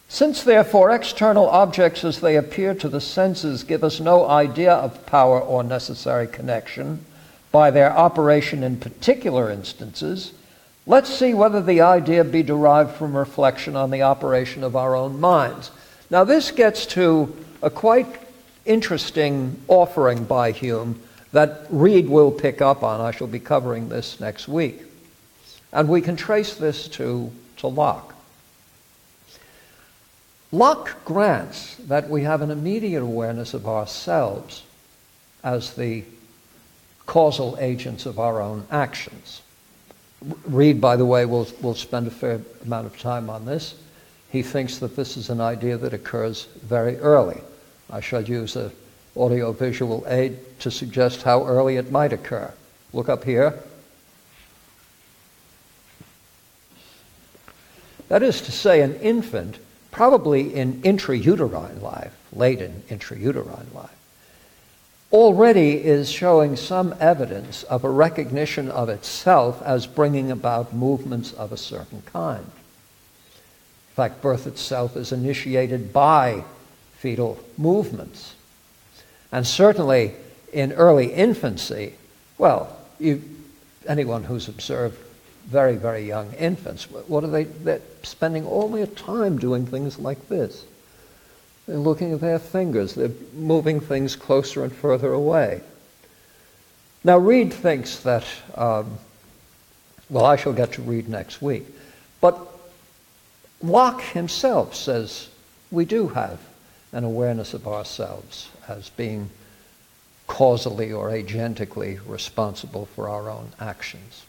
Since, 0.09 0.45
therefore, 0.45 0.93
external 0.93 1.49
objects 1.49 2.05
as 2.05 2.21
they 2.21 2.37
appear 2.37 2.75
to 2.75 2.89
the 2.89 3.01
senses 3.01 3.65
give 3.65 3.83
us 3.83 4.01
no 4.01 4.27
idea 4.29 4.73
of 4.73 5.05
power 5.07 5.41
or 5.41 5.65
necessary 5.65 6.29
connection 6.29 7.05
by 7.51 7.71
their 7.71 7.93
operation 7.93 8.63
in 8.63 8.77
particular 8.77 9.51
instances, 9.51 10.33
let's 10.87 11.13
see 11.13 11.35
whether 11.35 11.61
the 11.61 11.81
idea 11.81 12.23
be 12.23 12.43
derived 12.43 12.93
from 12.93 13.17
reflection 13.17 13.75
on 13.75 13.91
the 13.91 14.03
operation 14.03 14.63
of 14.63 14.77
our 14.77 14.95
own 14.95 15.19
minds. 15.19 15.71
Now, 16.09 16.23
this 16.23 16.53
gets 16.53 16.87
to 16.87 17.35
a 17.63 17.71
quite 17.71 18.26
interesting 18.67 19.61
offering 19.69 20.25
by 20.25 20.53
Hume 20.53 21.01
that 21.33 21.67
Reid 21.71 22.09
will 22.09 22.31
pick 22.31 22.61
up 22.61 22.83
on. 22.83 23.01
I 23.01 23.11
shall 23.11 23.27
be 23.27 23.41
covering 23.41 23.89
this 23.89 24.21
next 24.21 24.49
week. 24.49 24.83
And 25.73 25.89
we 25.89 26.01
can 26.01 26.17
trace 26.17 26.55
this 26.55 26.89
to, 26.89 27.31
to 27.59 27.67
Locke. 27.67 28.15
Locke 30.53 31.05
grants 31.05 31.75
that 31.77 32.09
we 32.09 32.23
have 32.23 32.41
an 32.41 32.51
immediate 32.51 33.03
awareness 33.03 33.53
of 33.53 33.67
ourselves 33.67 34.63
as 35.43 35.75
the 35.75 36.05
causal 37.05 37.57
agents 37.61 38.07
of 38.07 38.19
our 38.19 38.41
own 38.41 38.67
actions. 38.71 39.43
Reid, 40.47 40.81
by 40.81 40.97
the 40.97 41.05
way, 41.05 41.25
will, 41.27 41.49
will 41.61 41.75
spend 41.75 42.07
a 42.07 42.11
fair 42.11 42.41
amount 42.65 42.87
of 42.87 42.99
time 42.99 43.29
on 43.29 43.45
this. 43.45 43.75
He 44.31 44.43
thinks 44.43 44.79
that 44.79 44.97
this 44.97 45.17
is 45.17 45.31
an 45.31 45.41
idea 45.41 45.77
that 45.77 45.93
occurs 45.93 46.47
very 46.63 46.97
early. 46.99 47.41
I 47.91 48.01
shall 48.01 48.23
use 48.23 48.57
an 48.57 48.73
audiovisual 49.17 50.05
aid 50.09 50.39
to 50.61 50.71
suggest 50.71 51.23
how 51.23 51.47
early 51.47 51.77
it 51.77 51.91
might 51.91 52.13
occur. 52.13 52.53
Look 52.93 53.09
up 53.09 53.25
here. 53.25 53.63
That 58.09 58.23
is 58.23 58.41
to 58.43 58.53
say, 58.53 58.83
an 58.83 58.95
infant 58.97 59.59
probably 59.91 60.55
in 60.55 60.83
intrauterine 60.83 61.81
life, 61.81 62.13
late 62.33 62.61
in 62.61 62.83
intrauterine 62.89 63.73
life, 63.75 63.97
already 65.11 65.83
is 65.83 66.11
showing 66.11 66.55
some 66.57 66.95
evidence 67.01 67.63
of 67.65 67.83
a 67.83 67.91
recognition 67.91 68.71
of 68.71 68.89
itself 68.89 69.63
as 69.63 69.87
bringing 69.87 70.31
about 70.31 70.75
movements 70.75 71.33
of 71.33 71.51
a 71.51 71.57
certain 71.57 72.03
kind. 72.03 72.45
In 72.45 73.95
fact, 73.95 74.21
birth 74.21 74.47
itself 74.47 74.97
is 74.97 75.13
initiated 75.13 75.93
by 75.93 76.45
fetal 77.07 77.39
movements. 77.57 78.35
And 79.31 79.47
certainly 79.47 80.13
in 80.53 80.73
early 80.73 81.13
infancy, 81.13 81.95
well, 82.37 82.77
you, 82.99 83.23
anyone 83.87 84.25
who's 84.25 84.49
observed 84.49 84.99
very, 85.47 85.77
very 85.77 86.05
young 86.05 86.33
infants, 86.33 86.91
what 86.91 87.23
are 87.23 87.29
they? 87.29 87.45
They're 87.45 87.81
spending 88.03 88.45
all 88.45 88.67
their 88.67 88.89
time 88.89 89.39
doing 89.39 89.67
things 89.67 90.01
like 90.01 90.29
this. 90.29 90.65
They're 91.69 91.77
looking 91.77 92.13
at 92.13 92.21
their 92.21 92.41
fingers, 92.41 92.95
they're 92.97 93.13
moving 93.35 93.79
things 93.79 94.17
closer 94.17 94.65
and 94.65 94.73
further 94.73 95.13
away. 95.13 95.61
Now, 97.05 97.19
Reid 97.19 97.53
thinks 97.53 98.01
that, 98.01 98.25
um, 98.57 98.99
well, 100.11 100.25
I 100.25 100.35
shall 100.35 100.53
get 100.53 100.73
to 100.73 100.83
Reid 100.83 101.09
next 101.09 101.41
week, 101.41 101.67
but 102.21 102.37
Locke 103.63 104.03
himself 104.03 104.75
says 104.75 105.29
we 105.71 105.85
do 105.85 106.09
have 106.09 106.41
an 106.93 107.05
awareness 107.05 107.55
of 107.55 107.67
ourselves 107.67 108.49
as 108.69 108.89
being 108.91 109.31
causally 110.27 110.93
or 110.93 111.11
agentically 111.11 112.01
responsible 112.07 112.87
for 112.87 113.09
our 113.09 113.31
own 113.31 113.53
actions. 113.61 114.25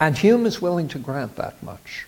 And 0.00 0.16
Hume 0.16 0.46
is 0.46 0.62
willing 0.62 0.88
to 0.88 0.98
grant 0.98 1.36
that 1.36 1.62
much. 1.62 2.06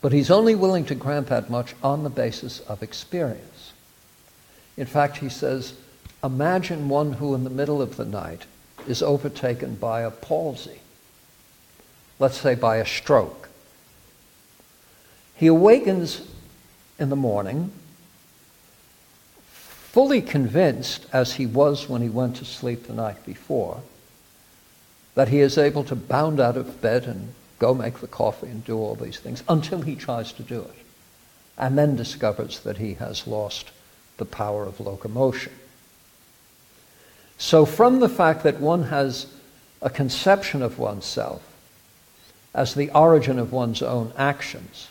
But 0.00 0.12
he's 0.12 0.30
only 0.30 0.54
willing 0.54 0.84
to 0.86 0.94
grant 0.94 1.28
that 1.28 1.48
much 1.48 1.74
on 1.82 2.04
the 2.04 2.10
basis 2.10 2.60
of 2.60 2.82
experience. 2.82 3.72
In 4.76 4.86
fact, 4.86 5.18
he 5.18 5.28
says, 5.28 5.74
imagine 6.22 6.88
one 6.88 7.14
who 7.14 7.34
in 7.34 7.44
the 7.44 7.50
middle 7.50 7.80
of 7.80 7.96
the 7.96 8.04
night 8.04 8.44
is 8.86 9.02
overtaken 9.02 9.76
by 9.76 10.02
a 10.02 10.10
palsy, 10.10 10.80
let's 12.18 12.38
say 12.38 12.54
by 12.54 12.76
a 12.76 12.86
stroke. 12.86 13.48
He 15.36 15.46
awakens 15.46 16.20
in 16.98 17.08
the 17.08 17.16
morning, 17.16 17.72
fully 19.44 20.22
convinced, 20.22 21.06
as 21.12 21.34
he 21.34 21.46
was 21.46 21.88
when 21.88 22.02
he 22.02 22.08
went 22.08 22.36
to 22.36 22.44
sleep 22.44 22.86
the 22.86 22.92
night 22.92 23.24
before, 23.24 23.82
that 25.14 25.28
he 25.28 25.40
is 25.40 25.56
able 25.56 25.84
to 25.84 25.94
bound 25.94 26.40
out 26.40 26.56
of 26.56 26.80
bed 26.80 27.04
and 27.04 27.32
go 27.58 27.74
make 27.74 28.00
the 28.00 28.06
coffee 28.06 28.48
and 28.48 28.64
do 28.64 28.76
all 28.76 28.94
these 28.94 29.18
things 29.18 29.42
until 29.48 29.82
he 29.82 29.94
tries 29.94 30.32
to 30.32 30.42
do 30.42 30.60
it, 30.60 30.84
and 31.56 31.78
then 31.78 31.96
discovers 31.96 32.60
that 32.60 32.78
he 32.78 32.94
has 32.94 33.26
lost 33.26 33.70
the 34.16 34.24
power 34.24 34.64
of 34.64 34.80
locomotion. 34.80 35.52
So, 37.38 37.64
from 37.64 38.00
the 38.00 38.08
fact 38.08 38.42
that 38.44 38.60
one 38.60 38.84
has 38.84 39.26
a 39.82 39.90
conception 39.90 40.62
of 40.62 40.78
oneself 40.78 41.42
as 42.54 42.74
the 42.74 42.90
origin 42.90 43.38
of 43.38 43.52
one's 43.52 43.82
own 43.82 44.12
actions, 44.16 44.88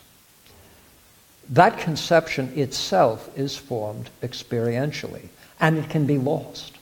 that 1.50 1.78
conception 1.78 2.52
itself 2.56 3.30
is 3.36 3.56
formed 3.56 4.10
experientially, 4.22 5.28
and 5.60 5.78
it 5.78 5.90
can 5.90 6.06
be 6.06 6.18
lost. 6.18 6.78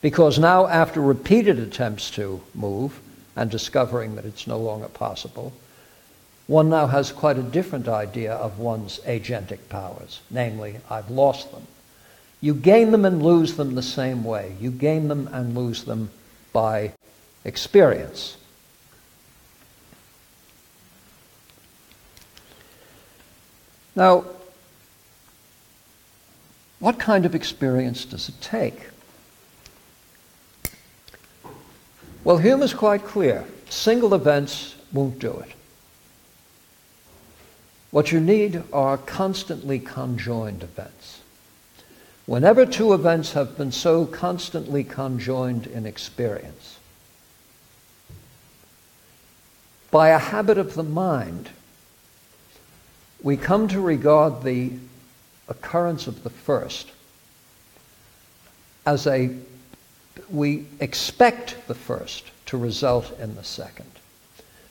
Because 0.00 0.38
now, 0.38 0.66
after 0.66 1.00
repeated 1.00 1.58
attempts 1.58 2.10
to 2.12 2.40
move 2.54 3.00
and 3.34 3.50
discovering 3.50 4.14
that 4.16 4.24
it's 4.24 4.46
no 4.46 4.58
longer 4.58 4.88
possible, 4.88 5.52
one 6.46 6.68
now 6.68 6.86
has 6.86 7.10
quite 7.10 7.38
a 7.38 7.42
different 7.42 7.88
idea 7.88 8.34
of 8.34 8.58
one's 8.58 9.00
agentic 9.00 9.68
powers. 9.68 10.20
Namely, 10.30 10.76
I've 10.88 11.10
lost 11.10 11.50
them. 11.50 11.66
You 12.40 12.54
gain 12.54 12.92
them 12.92 13.04
and 13.04 13.22
lose 13.22 13.56
them 13.56 13.74
the 13.74 13.82
same 13.82 14.22
way. 14.22 14.54
You 14.60 14.70
gain 14.70 15.08
them 15.08 15.28
and 15.32 15.56
lose 15.56 15.84
them 15.84 16.10
by 16.52 16.92
experience. 17.44 18.36
Now, 23.96 24.26
what 26.78 26.98
kind 26.98 27.24
of 27.24 27.34
experience 27.34 28.04
does 28.04 28.28
it 28.28 28.40
take? 28.42 28.90
Well, 32.22 32.36
Hume 32.36 32.62
is 32.62 32.74
quite 32.74 33.04
clear. 33.04 33.44
Single 33.70 34.14
events 34.14 34.74
won't 34.92 35.18
do 35.18 35.32
it. 35.38 35.52
What 37.90 38.12
you 38.12 38.20
need 38.20 38.62
are 38.72 38.98
constantly 38.98 39.78
conjoined 39.78 40.62
events. 40.62 41.22
Whenever 42.26 42.66
two 42.66 42.92
events 42.92 43.32
have 43.32 43.56
been 43.56 43.72
so 43.72 44.04
constantly 44.04 44.84
conjoined 44.84 45.66
in 45.66 45.86
experience, 45.86 46.78
by 49.90 50.08
a 50.08 50.18
habit 50.18 50.58
of 50.58 50.74
the 50.74 50.82
mind, 50.82 51.50
we 53.22 53.36
come 53.36 53.68
to 53.68 53.80
regard 53.80 54.42
the 54.42 54.72
occurrence 55.48 56.06
of 56.06 56.22
the 56.22 56.30
first 56.30 56.90
as 58.84 59.06
a 59.06 59.30
we 60.30 60.66
expect 60.80 61.56
the 61.66 61.74
first 61.74 62.30
to 62.46 62.56
result 62.56 63.16
in 63.18 63.34
the 63.36 63.44
second. 63.44 63.90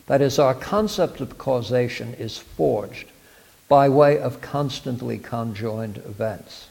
That 0.08 0.22
is, 0.22 0.40
our 0.40 0.54
concept 0.54 1.22
of 1.22 1.38
causation 1.38 2.14
is 2.16 2.38
forged 2.38 3.08
by 3.68 3.90
way 3.90 4.20
of 4.20 4.42
constantly 4.42 5.18
conjoined 5.18 5.98
events. 5.98 6.68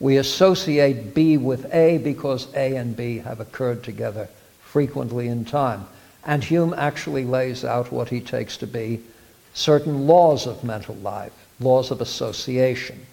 We 0.00 0.16
associate 0.16 1.14
B 1.14 1.36
with 1.36 1.72
A 1.74 1.98
because 1.98 2.52
A 2.54 2.76
and 2.76 2.96
B 2.96 3.18
have 3.18 3.40
occurred 3.40 3.82
together 3.82 4.28
frequently 4.62 5.28
in 5.28 5.44
time. 5.44 5.86
And 6.24 6.42
Hume 6.42 6.74
actually 6.76 7.24
lays 7.24 7.64
out 7.64 7.92
what 7.92 8.08
he 8.08 8.20
takes 8.20 8.56
to 8.58 8.66
be 8.66 9.00
certain 9.54 10.06
laws 10.06 10.46
of 10.46 10.62
mental 10.64 10.96
life, 10.96 11.32
laws 11.60 11.90
of 11.90 12.00
association. 12.00 13.06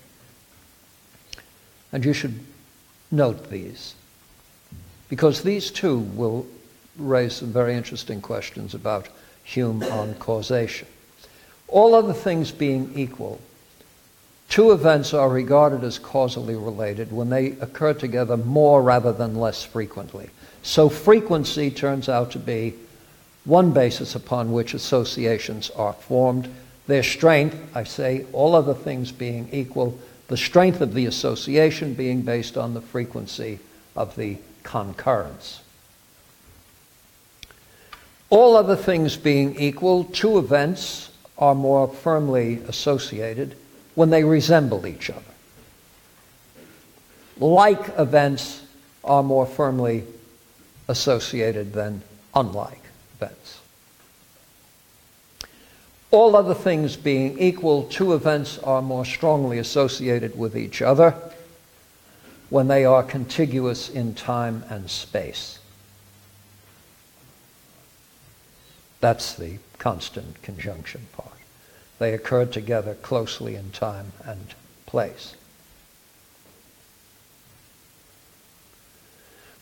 And 1.93 2.03
you 2.03 2.13
should 2.13 2.39
note 3.11 3.49
these 3.49 3.95
because 5.07 5.43
these 5.43 5.71
too 5.71 5.99
will 5.99 6.47
raise 6.97 7.35
some 7.35 7.53
very 7.53 7.75
interesting 7.75 8.21
questions 8.21 8.73
about 8.73 9.07
Hume 9.43 9.83
on 9.83 10.13
causation. 10.15 10.87
All 11.67 11.95
other 11.95 12.13
things 12.13 12.51
being 12.51 12.91
equal, 12.95 13.39
two 14.49 14.71
events 14.71 15.13
are 15.13 15.29
regarded 15.29 15.83
as 15.83 15.99
causally 15.99 16.55
related 16.55 17.11
when 17.11 17.29
they 17.29 17.47
occur 17.47 17.93
together 17.93 18.37
more 18.37 18.81
rather 18.81 19.11
than 19.11 19.35
less 19.35 19.63
frequently. 19.63 20.29
So 20.63 20.89
frequency 20.89 21.71
turns 21.71 22.07
out 22.07 22.31
to 22.31 22.39
be 22.39 22.75
one 23.45 23.71
basis 23.71 24.15
upon 24.15 24.51
which 24.51 24.73
associations 24.73 25.69
are 25.71 25.93
formed. 25.93 26.47
Their 26.87 27.03
strength, 27.03 27.57
I 27.75 27.83
say, 27.83 28.25
all 28.33 28.55
other 28.55 28.73
things 28.73 29.11
being 29.11 29.49
equal, 29.51 29.97
the 30.27 30.37
strength 30.37 30.81
of 30.81 30.93
the 30.93 31.05
association 31.05 31.93
being 31.93 32.21
based 32.21 32.57
on 32.57 32.73
the 32.73 32.81
frequency 32.81 33.59
of 33.95 34.15
the 34.15 34.37
concurrence. 34.63 35.61
All 38.29 38.55
other 38.55 38.75
things 38.75 39.17
being 39.17 39.55
equal, 39.59 40.05
two 40.05 40.37
events 40.37 41.09
are 41.37 41.55
more 41.55 41.87
firmly 41.87 42.61
associated 42.67 43.55
when 43.95 44.09
they 44.09 44.23
resemble 44.23 44.87
each 44.87 45.09
other. 45.09 45.21
Like 47.37 47.97
events 47.97 48.63
are 49.03 49.23
more 49.23 49.47
firmly 49.47 50.03
associated 50.87 51.73
than 51.73 52.03
unlike 52.35 52.80
All 56.11 56.35
other 56.35 56.53
things 56.53 56.97
being 56.97 57.39
equal, 57.39 57.83
two 57.83 58.13
events 58.13 58.57
are 58.59 58.81
more 58.81 59.05
strongly 59.05 59.57
associated 59.57 60.37
with 60.37 60.57
each 60.57 60.81
other 60.81 61.15
when 62.49 62.67
they 62.67 62.83
are 62.83 63.01
contiguous 63.01 63.89
in 63.89 64.13
time 64.13 64.65
and 64.69 64.89
space. 64.89 65.59
That's 68.99 69.33
the 69.33 69.57
constant 69.77 70.41
conjunction 70.41 71.07
part. 71.13 71.31
They 71.97 72.13
occur 72.13 72.45
together 72.45 72.95
closely 72.95 73.55
in 73.55 73.71
time 73.71 74.11
and 74.25 74.53
place. 74.85 75.35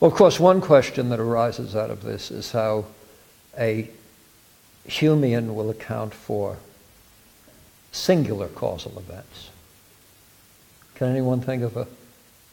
Well, 0.00 0.10
of 0.10 0.16
course, 0.16 0.40
one 0.40 0.60
question 0.60 1.10
that 1.10 1.20
arises 1.20 1.76
out 1.76 1.90
of 1.90 2.02
this 2.02 2.30
is 2.30 2.50
how 2.52 2.86
a 3.58 3.88
Humean 4.86 5.54
will 5.54 5.70
account 5.70 6.14
for 6.14 6.56
singular 7.92 8.48
causal 8.48 8.98
events. 8.98 9.50
Can 10.94 11.08
anyone 11.08 11.40
think 11.40 11.62
of 11.62 11.76
a 11.76 11.86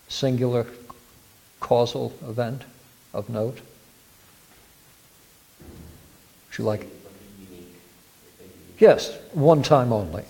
singular 0.08 0.66
causal 1.60 2.14
event 2.28 2.64
of 3.14 3.30
note? 3.30 3.60
Would 5.60 6.58
you 6.58 6.64
like? 6.64 6.88
Yes, 8.80 9.18
one 9.34 9.64
time 9.64 9.92
only. 9.92 10.24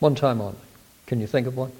One 0.00 0.14
time 0.14 0.40
only. 0.40 0.58
Can 1.06 1.20
you 1.20 1.26
think 1.26 1.46
of 1.46 1.56
one? 1.56 1.72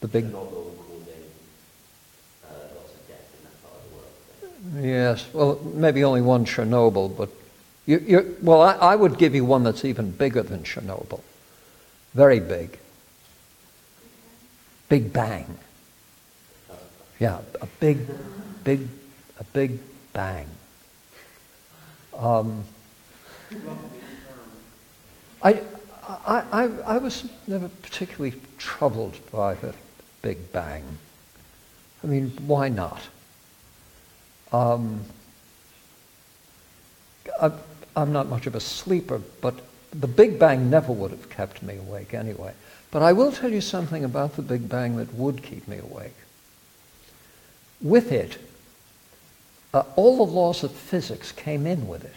The 0.00 0.08
big. 0.08 0.26
Yes, 4.80 5.26
well, 5.32 5.60
maybe 5.74 6.04
only 6.04 6.22
one 6.22 6.44
Chernobyl, 6.44 7.16
but 7.16 7.28
you, 7.86 7.98
you, 7.98 8.36
well, 8.42 8.62
I, 8.62 8.72
I 8.74 8.96
would 8.96 9.18
give 9.18 9.34
you 9.34 9.44
one 9.44 9.62
that's 9.62 9.84
even 9.84 10.10
bigger 10.10 10.42
than 10.42 10.62
Chernobyl. 10.62 11.20
Very 12.14 12.40
big. 12.40 12.78
Big 14.88 15.12
Bang. 15.12 15.58
Yeah, 17.20 17.40
a 17.60 17.66
big, 17.78 17.98
big, 18.64 18.88
a 19.38 19.44
big 19.44 19.78
bang. 20.12 20.46
Um, 22.16 22.64
I, 25.42 25.60
I, 26.08 26.44
I, 26.52 26.64
I 26.86 26.98
was 26.98 27.28
never 27.46 27.68
particularly 27.68 28.40
troubled 28.58 29.18
by 29.30 29.54
the 29.54 29.74
Big 30.22 30.52
Bang. 30.52 30.84
I 32.02 32.06
mean, 32.06 32.30
why 32.46 32.68
not? 32.68 33.00
Um, 34.52 35.00
I, 37.40 37.52
I'm 37.96 38.12
not 38.12 38.28
much 38.28 38.46
of 38.46 38.54
a 38.54 38.60
sleeper, 38.60 39.20
but 39.40 39.54
the 39.92 40.06
Big 40.06 40.38
Bang 40.38 40.70
never 40.70 40.92
would 40.92 41.10
have 41.10 41.30
kept 41.30 41.62
me 41.62 41.76
awake 41.76 42.14
anyway. 42.14 42.52
But 42.90 43.02
I 43.02 43.12
will 43.12 43.32
tell 43.32 43.50
you 43.50 43.60
something 43.60 44.04
about 44.04 44.36
the 44.36 44.42
Big 44.42 44.68
Bang 44.68 44.96
that 44.96 45.12
would 45.14 45.42
keep 45.42 45.66
me 45.66 45.78
awake. 45.78 46.16
With 47.80 48.12
it, 48.12 48.38
uh, 49.72 49.82
all 49.96 50.16
the 50.16 50.32
laws 50.32 50.62
of 50.62 50.70
physics 50.72 51.32
came 51.32 51.66
in 51.66 51.88
with 51.88 52.04
it. 52.04 52.14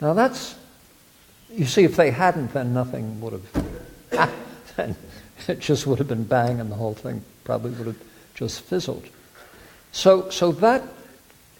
Now 0.00 0.14
that's, 0.14 0.56
you 1.50 1.64
see, 1.64 1.84
if 1.84 1.94
they 1.94 2.10
hadn't, 2.10 2.52
then 2.52 2.74
nothing 2.74 3.20
would 3.20 3.34
have, 3.34 4.30
then 4.76 4.96
it 5.46 5.60
just 5.60 5.86
would 5.86 5.98
have 5.98 6.08
been 6.08 6.24
bang 6.24 6.60
and 6.60 6.70
the 6.70 6.74
whole 6.74 6.94
thing 6.94 7.22
probably 7.44 7.70
would 7.72 7.86
have 7.86 8.02
just 8.34 8.62
fizzled. 8.62 9.06
So, 9.92 10.30
so 10.30 10.52
that, 10.52 10.82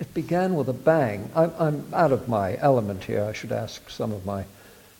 it 0.01 0.13
began 0.15 0.55
with 0.55 0.69
a 0.69 0.75
bang. 0.75 1.31
I'm, 1.37 1.53
I'm 1.59 1.85
out 1.93 2.13
of 2.13 2.29
my 2.29 2.57
element 2.59 3.05
here. 3.05 3.23
I 3.23 3.33
should 3.33 3.53
ask 3.53 3.89
some 3.89 4.11
of 4.13 4.27
my 4.27 4.45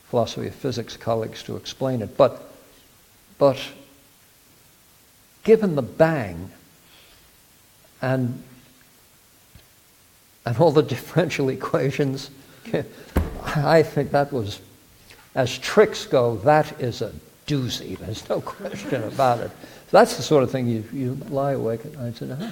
philosophy 0.09 0.47
of 0.47 0.55
physics 0.55 0.97
colleagues 0.97 1.43
to 1.45 1.57
explain 1.57 2.03
it. 2.03 2.17
But, 2.17 2.43
but 3.39 3.59
given 5.45 5.75
the 5.75 5.83
bang 5.83 6.51
and, 8.03 8.43
and 10.45 10.59
all 10.59 10.71
the 10.71 10.83
differential 10.95 11.49
equations, 11.49 12.31
I 13.45 13.83
think 13.83 14.13
that 14.13 14.33
was, 14.33 14.61
as 15.35 15.59
tricks 15.59 16.07
go, 16.07 16.37
that 16.37 16.81
is 16.81 17.01
a 17.01 17.13
doozy. 17.47 17.99
There's 17.99 18.29
no 18.29 18.43
question 18.43 19.03
about 19.05 19.41
it. 19.41 19.51
That's 19.91 20.17
the 20.17 20.23
sort 20.23 20.43
of 20.45 20.51
thing 20.51 20.69
you, 20.69 20.85
you 20.93 21.15
lie 21.29 21.53
awake 21.53 21.85
at 21.87 21.95
night 21.95 22.21
and 22.21 22.39
say, 22.39 22.45
huh? 22.47 22.51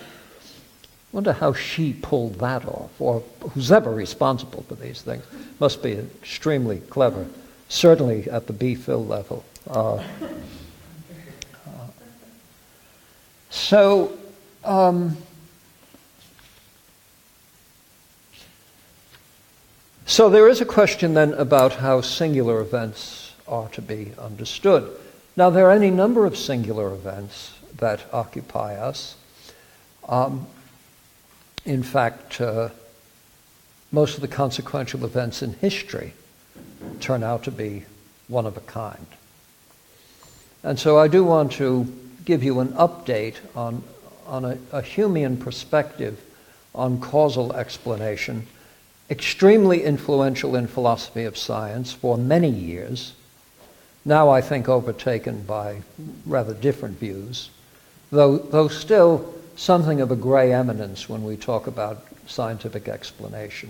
Wonder 1.12 1.32
how 1.32 1.52
she 1.52 1.92
pulled 1.92 2.34
that 2.36 2.64
off, 2.66 2.90
or 3.00 3.22
who's 3.52 3.72
ever 3.72 3.90
responsible 3.90 4.62
for 4.68 4.74
these 4.74 5.02
things. 5.02 5.24
Must 5.58 5.82
be 5.82 5.92
extremely 5.92 6.80
clever, 6.80 7.26
certainly 7.68 8.30
at 8.30 8.46
the 8.46 8.52
B. 8.52 8.74
Phil 8.74 9.04
level. 9.04 9.44
Uh, 9.68 9.96
uh, 9.96 10.02
so, 13.50 14.16
um, 14.64 15.16
So 20.10 20.28
there 20.28 20.48
is 20.48 20.60
a 20.60 20.64
question 20.64 21.14
then 21.14 21.34
about 21.34 21.74
how 21.74 22.00
singular 22.00 22.60
events 22.60 23.32
are 23.46 23.68
to 23.68 23.80
be 23.80 24.10
understood. 24.18 24.90
Now, 25.36 25.50
there 25.50 25.68
are 25.68 25.70
any 25.70 25.88
number 25.88 26.26
of 26.26 26.36
singular 26.36 26.92
events 26.92 27.52
that 27.76 28.04
occupy 28.12 28.74
us. 28.74 29.14
Um, 30.08 30.48
in 31.64 31.82
fact, 31.82 32.40
uh, 32.40 32.70
most 33.92 34.14
of 34.14 34.20
the 34.20 34.28
consequential 34.28 35.04
events 35.04 35.42
in 35.42 35.54
history 35.54 36.14
turn 37.00 37.22
out 37.22 37.44
to 37.44 37.50
be 37.50 37.84
one 38.28 38.46
of 38.46 38.56
a 38.56 38.60
kind. 38.60 39.06
And 40.62 40.78
so 40.78 40.98
I 40.98 41.08
do 41.08 41.24
want 41.24 41.52
to 41.52 41.86
give 42.24 42.42
you 42.42 42.60
an 42.60 42.68
update 42.68 43.36
on, 43.56 43.82
on 44.26 44.44
a, 44.44 44.58
a 44.72 44.82
Humean 44.82 45.40
perspective 45.40 46.20
on 46.74 47.00
causal 47.00 47.52
explanation 47.54 48.46
extremely 49.10 49.82
influential 49.82 50.54
in 50.54 50.68
philosophy 50.68 51.24
of 51.24 51.36
science 51.36 51.92
for 51.92 52.16
many 52.16 52.48
years, 52.48 53.12
now 54.04 54.30
I 54.30 54.40
think 54.40 54.68
overtaken 54.68 55.42
by 55.42 55.82
rather 56.24 56.54
different 56.54 56.98
views, 56.98 57.50
though, 58.10 58.38
though 58.38 58.68
still 58.68 59.34
something 59.60 60.00
of 60.00 60.10
a 60.10 60.16
gray 60.16 60.54
eminence 60.54 61.06
when 61.06 61.22
we 61.22 61.36
talk 61.36 61.66
about 61.66 62.02
scientific 62.26 62.88
explanation. 62.88 63.68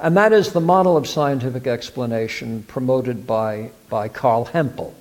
And 0.00 0.16
that 0.16 0.32
is 0.32 0.52
the 0.52 0.60
model 0.60 0.96
of 0.96 1.06
scientific 1.06 1.68
explanation 1.68 2.64
promoted 2.64 3.24
by, 3.24 3.70
by 3.88 4.08
Carl 4.08 4.46
Hempel, 4.46 4.92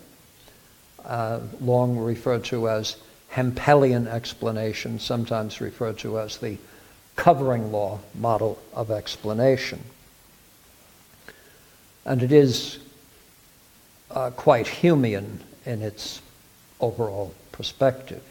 uh, 1.04 1.40
long 1.60 1.98
referred 1.98 2.44
to 2.46 2.70
as 2.70 2.98
Hempelian 3.34 4.06
explanation, 4.06 5.00
sometimes 5.00 5.60
referred 5.60 5.98
to 6.00 6.20
as 6.20 6.38
the 6.38 6.60
covering 7.16 7.72
law 7.72 8.02
model 8.14 8.62
of 8.74 8.92
explanation. 8.92 9.80
And 12.06 12.22
it 12.22 12.32
is 12.32 12.78
uh, 14.12 14.30
quite 14.30 14.68
Humean 14.68 15.40
in 15.66 15.82
its 15.82 16.22
overall 16.80 17.34
perspective. 17.52 18.22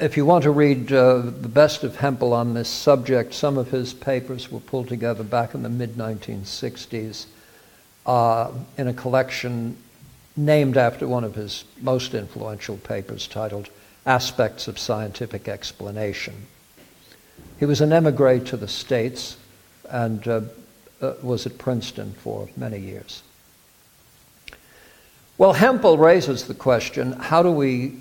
If 0.00 0.16
you 0.16 0.24
want 0.24 0.44
to 0.44 0.52
read 0.52 0.92
uh, 0.92 1.18
the 1.18 1.48
best 1.48 1.82
of 1.82 1.96
Hempel 1.96 2.32
on 2.32 2.54
this 2.54 2.68
subject, 2.68 3.34
some 3.34 3.58
of 3.58 3.72
his 3.72 3.92
papers 3.92 4.48
were 4.48 4.60
pulled 4.60 4.86
together 4.86 5.24
back 5.24 5.54
in 5.54 5.64
the 5.64 5.68
mid 5.68 5.94
1960s 5.94 7.26
uh, 8.06 8.52
in 8.76 8.86
a 8.86 8.94
collection 8.94 9.76
named 10.36 10.76
after 10.76 11.08
one 11.08 11.24
of 11.24 11.34
his 11.34 11.64
most 11.80 12.14
influential 12.14 12.76
papers 12.76 13.26
titled 13.26 13.70
aspects 14.06 14.68
of 14.68 14.78
scientific 14.78 15.48
explanation. 15.48 16.46
He 17.58 17.64
was 17.64 17.80
an 17.80 17.92
emigre 17.92 18.38
to 18.38 18.56
the 18.56 18.68
States 18.68 19.36
and 19.90 20.28
uh, 20.28 20.42
uh, 21.02 21.14
was 21.22 21.44
at 21.44 21.58
Princeton 21.58 22.12
for 22.12 22.48
many 22.56 22.78
years. 22.78 23.24
Well, 25.38 25.54
Hempel 25.54 25.98
raises 25.98 26.46
the 26.46 26.54
question 26.54 27.12
how 27.12 27.42
do 27.42 27.50
we, 27.50 27.96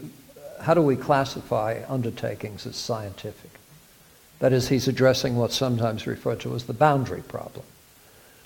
how 0.62 0.74
do 0.74 0.82
we 0.82 0.96
classify 0.96 1.82
undertakings 1.88 2.66
as 2.66 2.76
scientific? 2.76 3.52
That 4.40 4.54
is, 4.54 4.70
he's 4.70 4.88
addressing 4.88 5.36
what's 5.36 5.56
sometimes 5.56 6.06
referred 6.06 6.40
to 6.42 6.54
as 6.56 6.66
the 6.66 6.74
boundary 6.74 7.22
problem. 7.22 7.66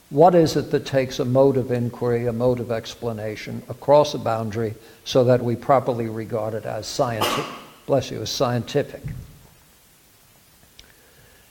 What 0.10 0.36
is 0.36 0.56
it 0.56 0.72
that 0.72 0.86
takes 0.86 1.20
a 1.20 1.26
mode 1.26 1.58
of 1.58 1.72
inquiry, 1.72 2.28
a 2.28 2.34
mode 2.34 2.60
of 2.60 2.72
explanation 2.72 3.64
across 3.70 4.14
a 4.14 4.18
boundary 4.18 4.76
so 5.06 5.24
that 5.24 5.42
we 5.42 5.56
properly 5.56 6.08
regard 6.08 6.54
it 6.54 6.66
as 6.66 6.86
scientific, 6.86 7.46
bless 7.86 8.12
you, 8.12 8.22
as 8.22 8.30
scientific? 8.30 9.04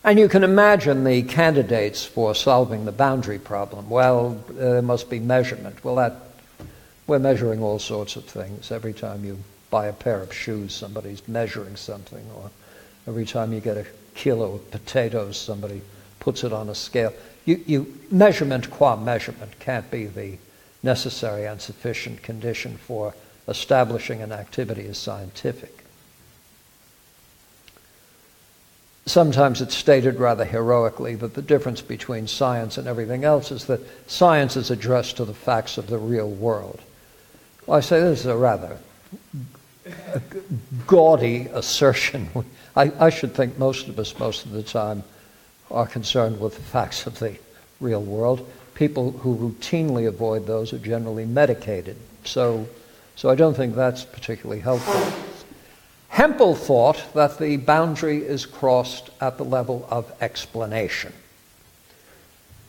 And 0.02 0.18
you 0.18 0.28
can 0.28 0.44
imagine 0.44 1.04
the 1.04 1.22
candidates 1.22 2.04
for 2.04 2.34
solving 2.34 2.86
the 2.86 2.92
boundary 2.92 3.38
problem. 3.38 3.90
Well, 3.90 4.42
there 4.48 4.82
must 4.82 5.10
be 5.10 5.20
measurement. 5.20 5.84
Well, 5.84 5.96
that, 5.96 6.16
we're 7.06 7.18
measuring 7.18 7.62
all 7.62 7.78
sorts 7.78 8.16
of 8.16 8.24
things. 8.24 8.72
Every 8.72 8.94
time 8.94 9.24
you 9.24 9.38
buy 9.70 9.86
a 9.86 9.92
pair 9.92 10.20
of 10.20 10.32
shoes, 10.32 10.74
somebody's 10.74 11.26
measuring 11.28 11.76
something. 11.76 12.24
Or 12.36 12.50
every 13.06 13.24
time 13.24 13.52
you 13.52 13.60
get 13.60 13.76
a 13.76 13.86
kilo 14.14 14.54
of 14.54 14.70
potatoes, 14.70 15.38
somebody 15.38 15.80
puts 16.18 16.44
it 16.44 16.52
on 16.52 16.68
a 16.68 16.74
scale 16.74 17.12
you, 17.44 17.62
you, 17.66 17.98
measurement 18.10 18.70
qua 18.70 18.96
measurement 18.96 19.58
can't 19.58 19.90
be 19.90 20.06
the 20.06 20.38
necessary 20.82 21.46
and 21.46 21.60
sufficient 21.60 22.22
condition 22.22 22.76
for 22.76 23.14
establishing 23.48 24.22
an 24.22 24.32
activity 24.32 24.86
as 24.86 24.98
scientific. 24.98 25.84
Sometimes 29.06 29.60
it's 29.60 29.74
stated 29.74 30.20
rather 30.20 30.44
heroically 30.44 31.16
that 31.16 31.34
the 31.34 31.42
difference 31.42 31.80
between 31.80 32.28
science 32.28 32.78
and 32.78 32.86
everything 32.86 33.24
else 33.24 33.50
is 33.50 33.64
that 33.64 33.80
science 34.08 34.56
is 34.56 34.70
addressed 34.70 35.16
to 35.16 35.24
the 35.24 35.34
facts 35.34 35.78
of 35.78 35.88
the 35.88 35.98
real 35.98 36.30
world. 36.30 36.80
Well, 37.66 37.78
I 37.78 37.80
say 37.80 38.00
this 38.00 38.20
is 38.20 38.26
a 38.26 38.36
rather 38.36 38.76
gaudy 40.86 41.48
assertion. 41.52 42.28
I, 42.76 42.92
I 42.98 43.10
should 43.10 43.34
think 43.34 43.58
most 43.58 43.88
of 43.88 43.98
us, 43.98 44.18
most 44.18 44.44
of 44.44 44.52
the 44.52 44.62
time, 44.62 45.02
are 45.70 45.86
concerned 45.86 46.40
with 46.40 46.54
the 46.54 46.62
facts 46.62 47.06
of 47.06 47.18
the 47.18 47.36
real 47.80 48.02
world. 48.02 48.48
People 48.74 49.12
who 49.12 49.36
routinely 49.36 50.06
avoid 50.08 50.46
those 50.46 50.72
are 50.72 50.78
generally 50.78 51.26
medicated. 51.26 51.96
So, 52.24 52.68
so 53.16 53.28
I 53.28 53.34
don't 53.34 53.54
think 53.54 53.74
that's 53.74 54.04
particularly 54.04 54.60
helpful. 54.60 55.00
Hempel 56.08 56.54
thought 56.54 57.02
that 57.14 57.38
the 57.38 57.56
boundary 57.56 58.18
is 58.18 58.44
crossed 58.46 59.10
at 59.20 59.38
the 59.38 59.44
level 59.44 59.86
of 59.90 60.12
explanation. 60.20 61.12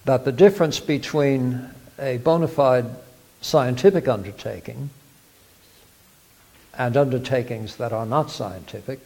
That 0.05 0.25
the 0.25 0.31
difference 0.31 0.79
between 0.79 1.69
a 1.99 2.17
bona 2.17 2.47
fide 2.47 2.86
scientific 3.41 4.07
undertaking 4.07 4.89
and 6.77 6.95
undertakings 6.95 7.75
that 7.77 7.93
are 7.93 8.05
not 8.05 8.31
scientific 8.31 8.99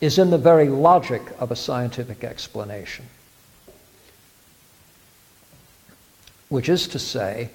is 0.00 0.18
in 0.18 0.30
the 0.30 0.38
very 0.38 0.68
logic 0.68 1.22
of 1.38 1.50
a 1.50 1.56
scientific 1.56 2.24
explanation. 2.24 3.06
Which 6.48 6.68
is 6.68 6.88
to 6.88 6.98
say, 6.98 7.50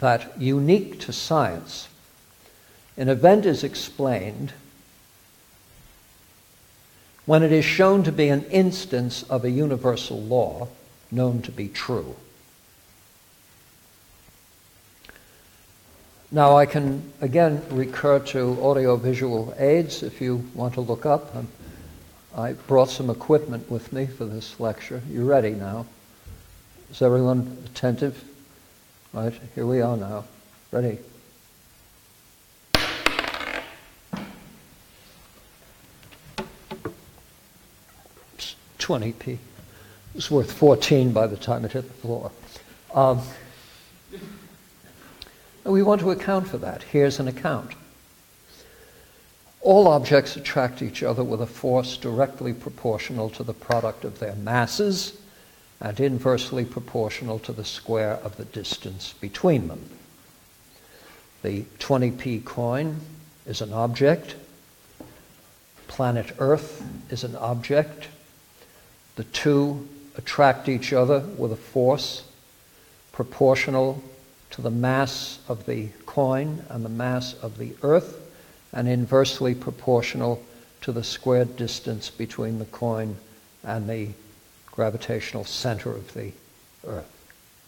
that 0.00 0.40
unique 0.40 0.98
to 1.00 1.12
science, 1.12 1.88
an 2.96 3.08
event 3.08 3.46
is 3.46 3.62
explained 3.62 4.52
when 7.26 7.42
it 7.42 7.52
is 7.52 7.64
shown 7.64 8.02
to 8.02 8.10
be 8.12 8.28
an 8.28 8.44
instance 8.44 9.22
of 9.24 9.44
a 9.44 9.50
universal 9.50 10.20
law 10.20 10.68
known 11.10 11.42
to 11.42 11.52
be 11.52 11.68
true. 11.68 12.16
Now, 16.32 16.56
I 16.56 16.64
can 16.64 17.12
again 17.20 17.60
recur 17.70 18.20
to 18.20 18.56
audiovisual 18.60 19.52
aids 19.58 20.04
if 20.04 20.20
you 20.20 20.48
want 20.54 20.74
to 20.74 20.80
look 20.80 21.04
up. 21.04 21.34
Um, 21.34 21.48
I 22.36 22.52
brought 22.52 22.88
some 22.88 23.10
equipment 23.10 23.68
with 23.68 23.92
me 23.92 24.06
for 24.06 24.24
this 24.24 24.60
lecture. 24.60 25.02
You're 25.10 25.24
ready 25.24 25.50
now? 25.50 25.86
Is 26.88 27.02
everyone 27.02 27.58
attentive? 27.66 28.22
Right, 29.12 29.34
here 29.56 29.66
we 29.66 29.80
are 29.80 29.96
now. 29.96 30.24
Ready? 30.70 30.98
20p. 38.78 39.38
It's 40.14 40.30
worth 40.30 40.52
14 40.52 41.12
by 41.12 41.26
the 41.26 41.36
time 41.36 41.64
it 41.64 41.72
hit 41.72 41.88
the 41.88 41.94
floor. 41.94 42.30
Um, 42.94 43.20
we 45.70 45.82
want 45.82 46.00
to 46.00 46.10
account 46.10 46.48
for 46.48 46.58
that. 46.58 46.82
Here's 46.82 47.20
an 47.20 47.28
account. 47.28 47.72
All 49.60 49.88
objects 49.88 50.36
attract 50.36 50.80
each 50.80 51.02
other 51.02 51.22
with 51.22 51.42
a 51.42 51.46
force 51.46 51.96
directly 51.96 52.54
proportional 52.54 53.28
to 53.30 53.42
the 53.42 53.52
product 53.52 54.04
of 54.04 54.18
their 54.18 54.34
masses 54.34 55.20
and 55.80 55.98
inversely 56.00 56.64
proportional 56.64 57.38
to 57.40 57.52
the 57.52 57.64
square 57.64 58.14
of 58.22 58.36
the 58.36 58.44
distance 58.44 59.14
between 59.20 59.68
them. 59.68 59.90
The 61.42 61.62
20p 61.78 62.44
coin 62.44 63.00
is 63.46 63.60
an 63.60 63.72
object. 63.72 64.36
Planet 65.88 66.32
Earth 66.38 66.82
is 67.10 67.24
an 67.24 67.34
object. 67.36 68.08
The 69.16 69.24
two 69.24 69.88
attract 70.16 70.68
each 70.68 70.92
other 70.92 71.20
with 71.36 71.52
a 71.52 71.56
force 71.56 72.24
proportional 73.12 74.02
to 74.50 74.62
the 74.62 74.70
mass 74.70 75.38
of 75.48 75.66
the 75.66 75.88
coin 76.06 76.64
and 76.68 76.84
the 76.84 76.88
mass 76.88 77.34
of 77.34 77.58
the 77.58 77.74
earth, 77.82 78.20
and 78.72 78.88
inversely 78.88 79.54
proportional 79.54 80.42
to 80.80 80.92
the 80.92 81.04
squared 81.04 81.56
distance 81.56 82.10
between 82.10 82.58
the 82.58 82.64
coin 82.66 83.16
and 83.64 83.88
the 83.88 84.08
gravitational 84.66 85.44
center 85.44 85.90
of 85.90 86.14
the 86.14 86.32
earth. 86.86 87.10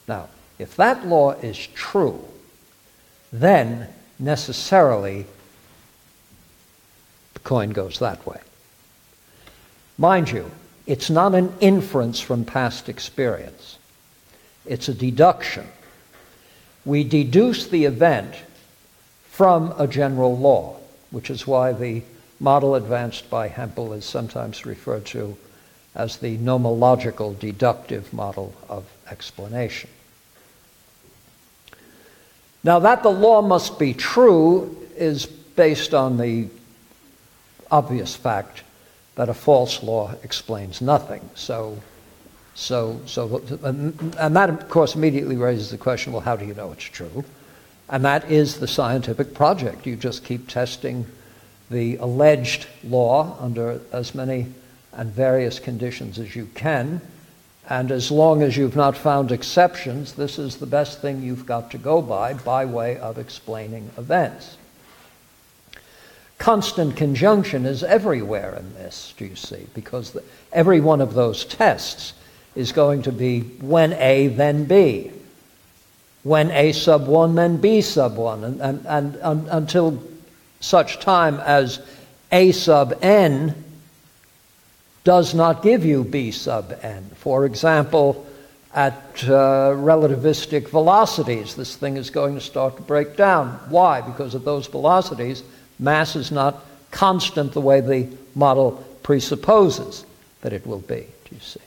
Now, 0.09 0.29
if 0.59 0.77
that 0.77 1.07
law 1.07 1.33
is 1.33 1.67
true, 1.75 2.25
then 3.33 3.89
necessarily 4.19 5.27
the 7.35 7.41
coin 7.41 7.71
goes 7.71 7.99
that 7.99 8.25
way. 8.27 8.41
Mind 9.99 10.31
you, 10.31 10.51
it's 10.87 11.11
not 11.11 11.35
an 11.35 11.53
inference 11.61 12.21
from 12.21 12.45
past 12.45 12.89
experience, 12.89 13.79
it's 14.67 14.89
a 14.89 14.95
deduction. 14.95 15.67
We 16.85 17.05
deduce 17.05 17.67
the 17.67 17.85
event 17.85 18.35
from 19.25 19.73
a 19.79 19.87
general 19.87 20.37
law, 20.37 20.79
which 21.11 21.31
is 21.31 21.47
why 21.47 21.73
the 21.73 22.03
model 22.41 22.75
advanced 22.75 23.31
by 23.31 23.49
Hempel 23.49 23.93
is 23.93 24.05
sometimes 24.05 24.67
referred 24.67 25.07
to 25.07 25.37
as 25.95 26.17
the 26.17 26.39
nomological 26.39 27.39
deductive 27.39 28.13
model 28.13 28.55
of 28.69 28.85
explanation. 29.11 29.91
Now, 32.65 32.79
that 32.81 33.03
the 33.03 33.11
law 33.11 33.43
must 33.43 33.79
be 33.79 33.93
true 33.93 34.77
is 34.97 35.27
based 35.27 35.95
on 35.95 36.17
the 36.17 36.49
obvious 37.71 38.15
fact 38.15 38.63
that 39.15 39.29
a 39.29 39.35
false 39.35 39.83
law 39.83 40.15
explains 40.23 40.81
nothing. 40.81 41.29
So, 41.35 41.79
so, 42.55 43.01
so, 43.07 43.43
and, 43.63 43.95
that, 44.37 44.51
of 44.51 44.69
course, 44.69 44.95
immediately 44.95 45.37
raises 45.37 45.71
the 45.71 45.79
question 45.79 46.13
well, 46.13 46.23
how 46.23 46.37
do 46.37 46.45
you 46.45 46.55
know 46.55 46.73
it's 46.73 46.85
true? 46.85 47.25
And 47.89 48.05
that 48.05 48.31
is 48.31 48.59
the 48.59 48.69
scientific 48.69 49.35
project. 49.35 49.87
You 49.87 49.97
just 49.97 50.25
keep 50.25 50.49
testing 50.49 51.07
the 51.71 51.97
alleged 51.97 52.67
law 52.85 53.37
under 53.41 53.81
as 53.93 54.15
many 54.15 54.47
and 54.93 55.11
various 55.11 55.59
conditions 55.59 56.19
as 56.19 56.37
you 56.37 56.47
can. 56.55 57.01
And 57.69 57.91
as 57.91 58.11
long 58.11 58.43
as 58.43 58.57
you've 58.57 58.77
not 58.77 58.97
found 58.97 59.33
exceptions, 59.33 60.13
this 60.13 60.39
is 60.39 60.57
the 60.57 60.67
best 60.67 61.01
thing 61.01 61.23
you've 61.23 61.47
got 61.47 61.71
to 61.71 61.79
go 61.79 62.03
by 62.03 62.35
by 62.35 62.67
way 62.67 62.99
of 62.99 63.19
explaining 63.19 63.91
events. 63.97 64.57
Constant 66.39 66.97
conjunction 66.97 67.65
is 67.65 67.85
everywhere 67.85 68.57
in 68.57 68.75
this, 68.75 69.15
do 69.17 69.25
you 69.25 69.37
see? 69.37 69.67
Because 69.75 70.11
the, 70.11 70.25
every 70.53 70.81
one 70.81 71.01
of 71.01 71.15
those 71.15 71.45
tests 71.45 72.15
is 72.55 72.73
going 72.73 73.03
to 73.03 73.13
be 73.13 73.41
when 73.41 73.93
A, 73.95 74.29
then 74.29 74.65
B. 74.65 75.11
When 76.23 76.51
A 76.51 76.73
sub 76.73 77.07
1, 77.07 77.35
then 77.35 77.57
B 77.57 77.81
sub 77.81 78.17
1. 78.17 78.45
And, 78.45 78.61
and, 78.87 79.17
and, 79.17 79.49
until 79.49 80.03
such 80.61 81.01
time 81.01 81.41
as 81.41 81.81
A 82.31 82.53
sub 82.53 82.95
n 83.03 83.55
does 85.05 85.35
not 85.35 85.63
give 85.63 85.85
you 85.85 86.05
B 86.05 86.31
sub 86.31 86.73
n. 86.83 87.11
For 87.17 87.45
example, 87.45 88.27
at 88.75 88.95
uh, 89.25 89.75
relativistic 89.75 90.69
velocities, 90.69 91.57
this 91.57 91.77
thing 91.77 91.97
is 91.97 92.11
going 92.11 92.35
to 92.35 92.41
start 92.41 92.77
to 92.77 92.83
break 92.83 93.17
down. 93.17 93.49
Why? 93.69 94.01
Because 94.01 94.35
at 94.35 94.45
those 94.45 94.67
velocities, 94.67 95.43
Mass 95.79 96.15
is 96.15 96.31
not 96.31 96.65
constant 96.91 97.53
the 97.53 97.61
way 97.61 97.81
the 97.81 98.09
model 98.35 98.73
presupposes 99.03 100.05
that 100.43 100.53
it 100.53 100.67
will 100.67 100.81
be, 100.81 101.07
do 101.29 101.35
you 101.35 101.41
see? 101.41 101.61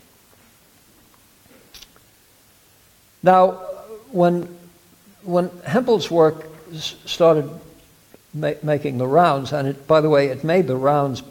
Now, 3.25 3.53
when, 4.11 4.55
when 5.23 5.49
Hempel's 5.65 6.11
work 6.11 6.45
started 6.75 7.49
ma- 8.35 8.51
making 8.61 8.99
the 8.99 9.07
rounds, 9.07 9.51
and 9.51 9.67
it, 9.67 9.87
by 9.87 9.99
the 9.99 10.11
way, 10.11 10.27
it 10.27 10.43
made 10.43 10.67
the 10.67 10.75
rounds 10.75 11.23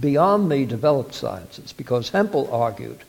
beyond 0.00 0.50
the 0.50 0.64
developed 0.64 1.12
sciences, 1.14 1.74
because 1.74 2.08
Hempel 2.08 2.50
argued 2.50 3.00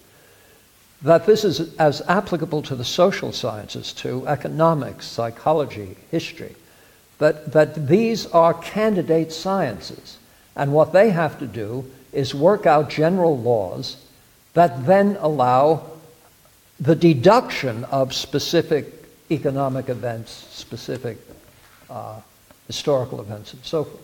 that 1.04 1.26
this 1.26 1.46
is 1.46 1.74
as 1.78 2.02
applicable 2.10 2.64
to 2.64 2.76
the 2.76 2.84
social 2.84 3.32
sciences, 3.32 3.94
to 3.94 4.28
economics, 4.28 5.06
psychology, 5.08 5.96
history, 6.12 6.58
that, 7.20 7.54
but 7.54 7.88
these 7.88 8.26
are 8.28 8.54
candidate 8.54 9.32
sciences. 9.32 10.18
And 10.54 10.74
what 10.74 10.92
they 10.92 11.12
have 11.12 11.40
to 11.40 11.48
do 11.48 11.90
is 12.12 12.36
work 12.36 12.66
out 12.66 12.90
general 12.90 13.38
laws 13.40 13.96
that 14.54 14.86
then 14.86 15.16
allow 15.22 15.95
the 16.80 16.96
deduction 16.96 17.84
of 17.86 18.14
specific 18.14 18.92
economic 19.32 19.90
events, 19.90 20.32
specific 20.52 21.18
uh, 21.90 22.20
historical 22.68 23.22
events, 23.22 23.54
and 23.54 23.64
so 23.64 23.86
forth. 23.86 24.02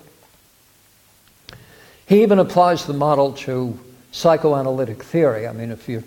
He 2.07 2.23
even 2.23 2.39
applies 2.39 2.85
the 2.85 2.93
model 2.93 3.33
to 3.33 3.77
psychoanalytic 4.11 5.03
theory. 5.03 5.47
I 5.47 5.53
mean, 5.53 5.71
if 5.71 5.87
you, 5.87 6.03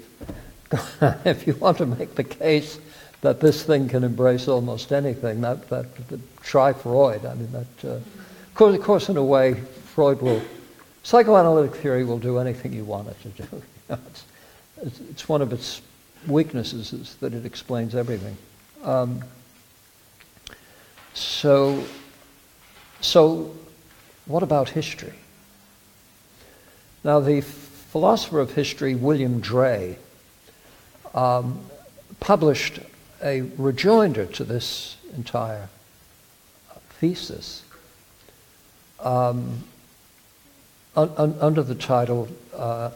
if 1.24 1.46
you 1.46 1.54
want 1.54 1.78
to 1.78 1.86
make 1.86 2.14
the 2.14 2.24
case 2.24 2.78
that 3.24 3.40
this 3.40 3.62
thing 3.62 3.88
can 3.88 4.04
embrace 4.04 4.48
almost 4.48 4.92
anything. 4.92 5.40
That, 5.40 5.66
that, 5.70 6.08
that 6.08 6.42
try 6.42 6.74
Freud. 6.74 7.24
I 7.24 7.34
mean, 7.34 7.50
that, 7.52 7.88
uh, 7.88 7.94
of, 7.94 8.54
course, 8.54 8.74
of 8.76 8.82
course, 8.82 9.08
in 9.08 9.16
a 9.16 9.24
way, 9.24 9.54
Freud 9.94 10.20
will, 10.20 10.42
psychoanalytic 11.04 11.74
theory 11.74 12.04
will 12.04 12.18
do 12.18 12.38
anything 12.38 12.74
you 12.74 12.84
want 12.84 13.08
it 13.08 13.22
to 13.22 13.42
do. 13.42 13.62
It's, 14.82 15.00
it's, 15.00 15.28
one 15.28 15.40
of 15.40 15.52
its 15.52 15.80
weaknesses 16.26 16.92
is 16.92 17.14
that 17.16 17.34
it 17.34 17.44
explains 17.44 17.94
everything. 17.94 18.36
Um, 18.82 19.22
so, 21.14 21.84
so, 23.00 23.54
what 24.26 24.42
about 24.42 24.70
history? 24.70 25.14
Now, 27.02 27.20
the 27.20 27.40
philosopher 27.42 28.40
of 28.40 28.54
history, 28.54 28.94
William 28.94 29.40
Dray, 29.40 29.98
um, 31.14 31.60
published 32.20 32.80
a 33.22 33.42
rejoinder 33.56 34.26
to 34.26 34.44
this 34.44 34.96
entire 35.16 35.68
thesis 36.98 37.62
um, 39.00 39.64
un- 40.96 41.12
un- 41.16 41.36
under 41.40 41.62
the 41.62 41.74
title 41.74 42.28
uh, 42.56 42.90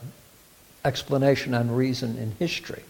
Explanation 0.84 1.54
and 1.54 1.76
Reason 1.76 2.16
in 2.16 2.32
History. 2.38 2.82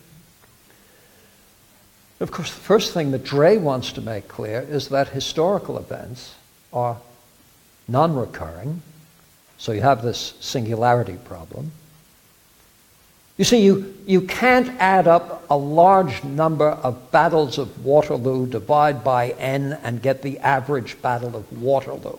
Of 2.21 2.33
course, 2.33 2.53
the 2.53 2.61
first 2.61 2.93
thing 2.93 3.13
that 3.13 3.25
Dray 3.25 3.59
wants 3.59 3.93
to 3.93 4.01
make 4.01 4.27
clear 4.27 4.61
is 4.61 4.89
that 4.89 5.09
historical 5.09 5.79
events 5.79 6.35
are 6.73 6.99
non 7.87 8.17
recurring, 8.17 8.83
so 9.57 9.73
you 9.73 9.83
have 9.83 10.03
this 10.03 10.35
singularity 10.41 11.17
problem. 11.25 11.71
You 13.37 13.45
see, 13.45 13.65
you, 13.65 13.95
you 14.05 14.23
can't 14.23 14.69
add 14.81 15.07
up 15.07 15.45
a 15.49 15.57
large 15.57 16.25
number 16.25 16.71
of 16.71 17.13
battles 17.13 17.57
of 17.57 17.85
Waterloo, 17.85 18.49
divide 18.49 19.05
by 19.05 19.31
n, 19.31 19.79
and 19.85 20.03
get 20.03 20.23
the 20.23 20.41
average 20.41 21.01
battle 21.01 21.37
of 21.37 21.63
Waterloo. 21.63 22.19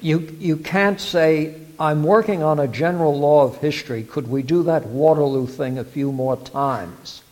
You, 0.00 0.36
you 0.40 0.56
can't 0.56 1.00
say, 1.00 1.54
I'm 1.78 2.02
working 2.02 2.42
on 2.42 2.58
a 2.58 2.66
general 2.66 3.16
law 3.16 3.44
of 3.44 3.58
history. 3.58 4.02
Could 4.02 4.26
we 4.26 4.42
do 4.42 4.64
that 4.64 4.84
Waterloo 4.86 5.46
thing 5.46 5.78
a 5.78 5.84
few 5.84 6.10
more 6.10 6.36
times? 6.36 7.22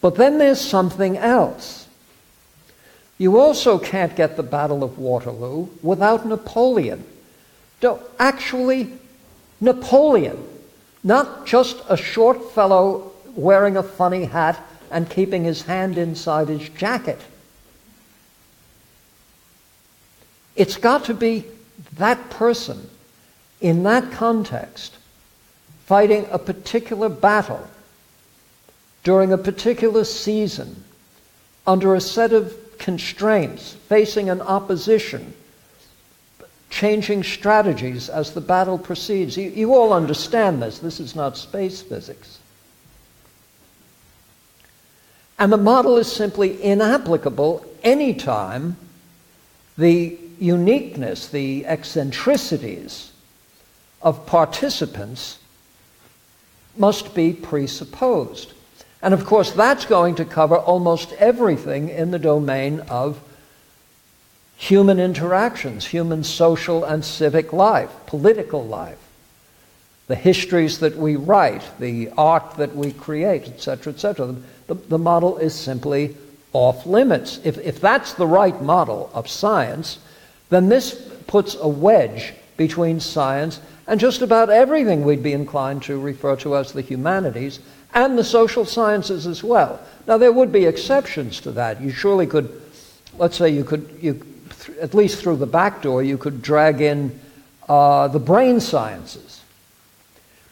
But 0.00 0.14
then 0.14 0.38
there's 0.38 0.60
something 0.60 1.16
else. 1.16 1.86
You 3.18 3.38
also 3.38 3.78
can't 3.78 4.14
get 4.14 4.36
the 4.36 4.44
Battle 4.44 4.84
of 4.84 4.98
Waterloo 4.98 5.68
without 5.82 6.24
Napoleon. 6.24 7.04
Actually, 8.18 8.92
Napoleon, 9.60 10.42
not 11.02 11.46
just 11.46 11.82
a 11.88 11.96
short 11.96 12.52
fellow 12.52 13.12
wearing 13.34 13.76
a 13.76 13.82
funny 13.82 14.24
hat 14.24 14.60
and 14.90 15.10
keeping 15.10 15.44
his 15.44 15.62
hand 15.62 15.98
inside 15.98 16.48
his 16.48 16.68
jacket. 16.70 17.20
It's 20.54 20.76
got 20.76 21.04
to 21.04 21.14
be 21.14 21.44
that 21.94 22.30
person 22.30 22.88
in 23.60 23.82
that 23.84 24.12
context 24.12 24.96
fighting 25.86 26.26
a 26.30 26.38
particular 26.38 27.08
battle 27.08 27.68
during 29.04 29.32
a 29.32 29.38
particular 29.38 30.04
season 30.04 30.84
under 31.66 31.94
a 31.94 32.00
set 32.00 32.32
of 32.32 32.54
constraints, 32.78 33.74
facing 33.88 34.30
an 34.30 34.40
opposition 34.40 35.34
changing 36.70 37.22
strategies 37.22 38.08
as 38.08 38.32
the 38.32 38.40
battle 38.40 38.78
proceeds. 38.78 39.36
You, 39.36 39.50
you 39.50 39.74
all 39.74 39.92
understand 39.92 40.62
this. 40.62 40.78
This 40.78 41.00
is 41.00 41.14
not 41.16 41.36
space 41.36 41.82
physics. 41.82 42.38
And 45.38 45.52
the 45.52 45.56
model 45.56 45.96
is 45.96 46.10
simply 46.10 46.60
inapplicable 46.60 47.64
anytime 47.82 48.76
the 49.76 50.18
uniqueness, 50.38 51.28
the 51.28 51.64
eccentricities 51.66 53.12
of 54.02 54.26
participants 54.26 55.38
must 56.76 57.14
be 57.14 57.32
presupposed. 57.32 58.52
And 59.02 59.14
of 59.14 59.24
course, 59.24 59.52
that's 59.52 59.84
going 59.84 60.16
to 60.16 60.24
cover 60.24 60.56
almost 60.56 61.12
everything 61.14 61.88
in 61.88 62.10
the 62.10 62.18
domain 62.18 62.80
of 62.88 63.20
human 64.56 64.98
interactions, 64.98 65.86
human 65.86 66.24
social 66.24 66.84
and 66.84 67.04
civic 67.04 67.52
life, 67.52 67.90
political 68.06 68.66
life, 68.66 68.98
the 70.08 70.16
histories 70.16 70.80
that 70.80 70.96
we 70.96 71.14
write, 71.14 71.62
the 71.78 72.10
art 72.18 72.56
that 72.56 72.74
we 72.74 72.92
create, 72.92 73.44
etc., 73.44 73.92
etc. 73.92 74.34
The, 74.66 74.74
the 74.74 74.98
model 74.98 75.38
is 75.38 75.54
simply 75.54 76.16
off 76.52 76.86
limits. 76.86 77.40
If, 77.44 77.58
if 77.58 77.80
that's 77.80 78.14
the 78.14 78.26
right 78.26 78.60
model 78.60 79.10
of 79.14 79.28
science, 79.28 79.98
then 80.50 80.68
this 80.68 80.94
puts 81.28 81.56
a 81.60 81.68
wedge 81.68 82.32
between 82.56 82.98
science 82.98 83.60
and 83.86 84.00
just 84.00 84.22
about 84.22 84.50
everything 84.50 85.04
we'd 85.04 85.22
be 85.22 85.32
inclined 85.32 85.84
to 85.84 86.00
refer 86.00 86.34
to 86.36 86.56
as 86.56 86.72
the 86.72 86.82
humanities 86.82 87.60
and 87.94 88.18
the 88.18 88.24
social 88.24 88.64
sciences 88.64 89.26
as 89.26 89.42
well. 89.42 89.80
Now, 90.06 90.18
there 90.18 90.32
would 90.32 90.52
be 90.52 90.64
exceptions 90.64 91.40
to 91.42 91.52
that. 91.52 91.80
You 91.80 91.90
surely 91.90 92.26
could, 92.26 92.62
let's 93.18 93.36
say, 93.36 93.50
you 93.50 93.64
could, 93.64 93.98
you, 94.00 94.24
at 94.80 94.94
least 94.94 95.20
through 95.20 95.36
the 95.36 95.46
back 95.46 95.82
door, 95.82 96.02
you 96.02 96.18
could 96.18 96.42
drag 96.42 96.80
in 96.80 97.18
uh, 97.68 98.08
the 98.08 98.18
brain 98.18 98.60
sciences. 98.60 99.42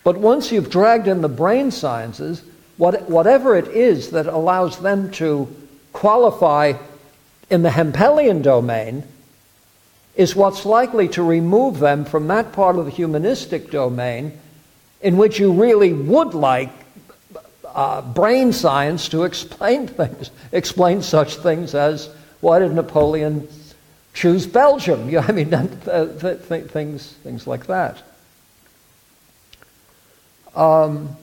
But 0.05 0.19
once 0.19 0.53
you've 0.53 0.71
dragged 0.71 1.09
in 1.09 1.21
the 1.21 1.29
brain 1.29 1.71
sciences, 1.71 2.43
what, 2.77 3.09
whatever 3.09 3.57
it 3.57 3.69
is 3.69 4.11
that 4.11 4.27
allows 4.27 4.79
them 4.79 5.11
to 5.13 5.49
qualify 5.93 6.75
in 7.49 7.63
the 7.63 7.71
Hempelian 7.71 8.43
domain 8.43 9.05
is 10.15 10.37
what's 10.37 10.65
likely 10.65 11.09
to 11.09 11.23
remove 11.23 11.79
them 11.79 12.05
from 12.05 12.29
that 12.29 12.53
part 12.53 12.77
of 12.77 12.85
the 12.85 12.91
humanistic 12.91 13.71
domain 13.71 14.39
in 15.01 15.17
which 15.17 15.39
you 15.39 15.53
really 15.53 15.93
would 15.93 16.35
like 16.35 16.71
uh, 17.77 18.01
brain 18.01 18.53
science 18.55 19.11
to 19.11 19.25
explain 19.25 19.87
things, 20.01 20.31
explain 20.51 21.03
such 21.03 21.37
things 21.37 21.75
as 21.75 22.09
why 22.41 22.59
did 22.59 22.73
Napoleon 22.73 23.47
choose 24.15 24.47
Belgium. 24.47 25.17
I 25.19 25.31
mean, 25.31 25.51
th- 25.51 26.21
th- 26.21 26.65
things, 26.65 27.13
things 27.23 27.47
like 27.47 27.67
that. 27.67 28.03
Um, 30.57 31.17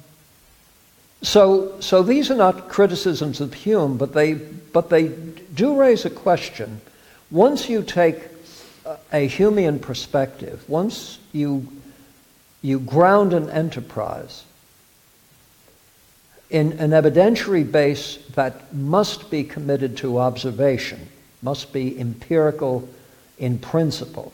so, 1.23 1.79
so 1.79 2.03
these 2.03 2.29
are 2.29 2.35
not 2.35 2.69
criticisms 2.69 3.41
of 3.41 3.53
Hume, 3.53 3.97
but 3.97 4.13
they, 4.13 4.33
but 4.33 4.89
they 4.89 5.07
do 5.07 5.75
raise 5.75 6.05
a 6.05 6.09
question. 6.09 6.81
Once 7.31 7.67
you 7.67 7.81
take 7.81 8.27
a 9.11 9.27
Humean 9.27 9.81
perspective, 9.81 10.63
once 10.67 11.17
you, 11.31 11.67
you 12.61 12.79
ground 12.79 13.33
an 13.33 13.49
enterprise 13.49 14.43
in 16.53 16.73
an 16.73 16.91
evidentiary 16.91 17.69
base 17.69 18.17
that 18.35 18.71
must 18.73 19.31
be 19.31 19.43
committed 19.43 19.97
to 19.97 20.19
observation, 20.19 21.09
must 21.41 21.73
be 21.73 21.99
empirical 21.99 22.87
in 23.39 23.57
principle. 23.57 24.31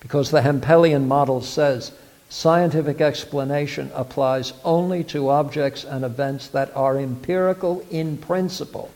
Because 0.00 0.32
the 0.32 0.40
Hempelian 0.40 1.06
model 1.06 1.40
says 1.40 1.92
scientific 2.28 3.00
explanation 3.00 3.88
applies 3.94 4.52
only 4.64 5.04
to 5.04 5.30
objects 5.30 5.84
and 5.84 6.04
events 6.04 6.48
that 6.48 6.76
are 6.76 6.98
empirical 6.98 7.86
in 7.88 8.18
principle. 8.18 8.90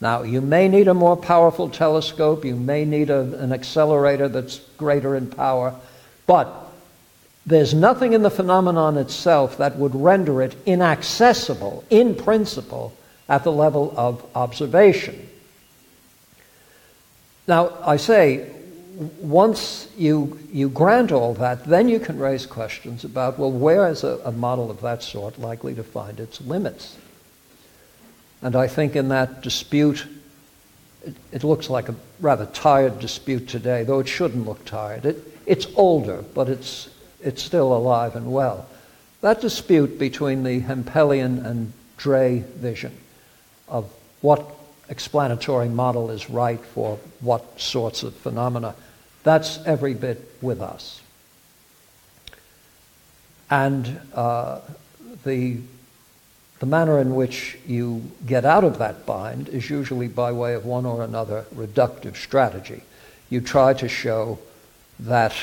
Now, 0.00 0.22
you 0.22 0.40
may 0.40 0.66
need 0.66 0.88
a 0.88 0.94
more 0.94 1.16
powerful 1.16 1.70
telescope, 1.70 2.44
you 2.44 2.56
may 2.56 2.84
need 2.84 3.10
a, 3.10 3.20
an 3.38 3.52
accelerator 3.52 4.28
that's 4.28 4.58
greater 4.76 5.14
in 5.14 5.28
power, 5.28 5.72
but 6.26 6.65
there's 7.46 7.72
nothing 7.72 8.12
in 8.12 8.22
the 8.22 8.30
phenomenon 8.30 8.96
itself 8.96 9.58
that 9.58 9.76
would 9.76 9.94
render 9.94 10.42
it 10.42 10.56
inaccessible 10.66 11.84
in 11.90 12.14
principle 12.16 12.92
at 13.28 13.44
the 13.44 13.52
level 13.52 13.94
of 13.96 14.24
observation. 14.34 15.28
Now, 17.46 17.72
I 17.84 17.96
say, 17.96 18.50
once 19.20 19.88
you, 19.96 20.38
you 20.52 20.68
grant 20.68 21.12
all 21.12 21.34
that, 21.34 21.64
then 21.64 21.88
you 21.88 22.00
can 22.00 22.18
raise 22.18 22.46
questions 22.46 23.04
about, 23.04 23.38
well, 23.38 23.52
where 23.52 23.88
is 23.88 24.02
a, 24.02 24.20
a 24.24 24.32
model 24.32 24.70
of 24.70 24.80
that 24.80 25.02
sort 25.02 25.38
likely 25.38 25.74
to 25.74 25.84
find 25.84 26.18
its 26.18 26.40
limits? 26.40 26.96
And 28.42 28.56
I 28.56 28.66
think 28.66 28.96
in 28.96 29.08
that 29.08 29.42
dispute, 29.42 30.06
it, 31.04 31.14
it, 31.30 31.44
looks 31.44 31.70
like 31.70 31.88
a 31.88 31.94
rather 32.20 32.46
tired 32.46 32.98
dispute 32.98 33.48
today, 33.48 33.84
though 33.84 34.00
it 34.00 34.08
shouldn't 34.08 34.46
look 34.46 34.64
tired. 34.64 35.04
It, 35.04 35.22
it's 35.46 35.66
older, 35.76 36.24
but 36.34 36.48
it's, 36.48 36.88
it's 37.26 37.42
still 37.42 37.74
alive 37.74 38.14
and 38.16 38.32
well. 38.32 38.66
That 39.20 39.40
dispute 39.40 39.98
between 39.98 40.44
the 40.44 40.60
Hempelian 40.60 41.44
and 41.44 41.72
Dray 41.96 42.44
vision 42.56 42.96
of 43.68 43.92
what 44.20 44.46
explanatory 44.88 45.68
model 45.68 46.10
is 46.10 46.30
right 46.30 46.60
for 46.60 46.98
what 47.20 47.60
sorts 47.60 48.02
of 48.02 48.14
phenomena. 48.14 48.74
That's 49.24 49.58
every 49.66 49.94
bit 49.94 50.30
with 50.40 50.60
us. 50.60 51.00
And 53.50 54.00
uh, 54.14 54.60
the, 55.24 55.58
the 56.60 56.66
manner 56.66 57.00
in 57.00 57.14
which 57.14 57.58
you 57.66 58.02
get 58.24 58.44
out 58.44 58.62
of 58.62 58.78
that 58.78 59.06
bind 59.06 59.48
is 59.48 59.68
usually 59.68 60.08
by 60.08 60.30
way 60.32 60.54
of 60.54 60.64
one 60.64 60.86
or 60.86 61.02
another 61.02 61.46
reductive 61.54 62.16
strategy. 62.16 62.82
You 63.30 63.40
try 63.40 63.74
to 63.74 63.88
show 63.88 64.38
that, 65.00 65.34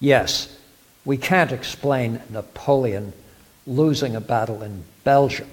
yes, 0.00 0.54
we 1.04 1.16
can't 1.16 1.52
explain 1.52 2.20
Napoleon 2.30 3.12
losing 3.66 4.16
a 4.16 4.20
battle 4.20 4.62
in 4.62 4.84
Belgium, 5.04 5.48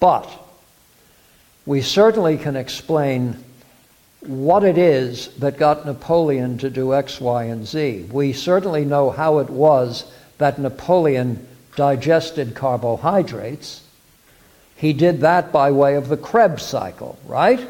but 0.00 0.28
we 1.64 1.80
certainly 1.80 2.38
can 2.38 2.56
explain 2.56 3.36
what 4.20 4.64
it 4.64 4.78
is 4.78 5.28
that 5.36 5.58
got 5.58 5.84
Napoleon 5.84 6.58
to 6.58 6.70
do 6.70 6.94
X, 6.94 7.20
Y, 7.20 7.44
and 7.44 7.66
Z. 7.66 8.08
We 8.12 8.32
certainly 8.32 8.84
know 8.84 9.10
how 9.10 9.38
it 9.38 9.50
was 9.50 10.04
that 10.38 10.58
Napoleon 10.58 11.46
digested 11.76 12.54
carbohydrates. 12.54 13.82
He 14.76 14.92
did 14.92 15.20
that 15.20 15.52
by 15.52 15.70
way 15.70 15.94
of 15.94 16.08
the 16.08 16.16
Krebs 16.16 16.64
cycle, 16.64 17.18
right? 17.26 17.60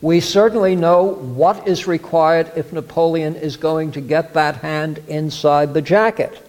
We 0.00 0.20
certainly 0.20 0.76
know 0.76 1.14
what 1.14 1.66
is 1.66 1.88
required 1.88 2.52
if 2.54 2.72
Napoleon 2.72 3.34
is 3.34 3.56
going 3.56 3.92
to 3.92 4.00
get 4.00 4.34
that 4.34 4.56
hand 4.56 4.98
inside 5.08 5.74
the 5.74 5.82
jacket. 5.82 6.40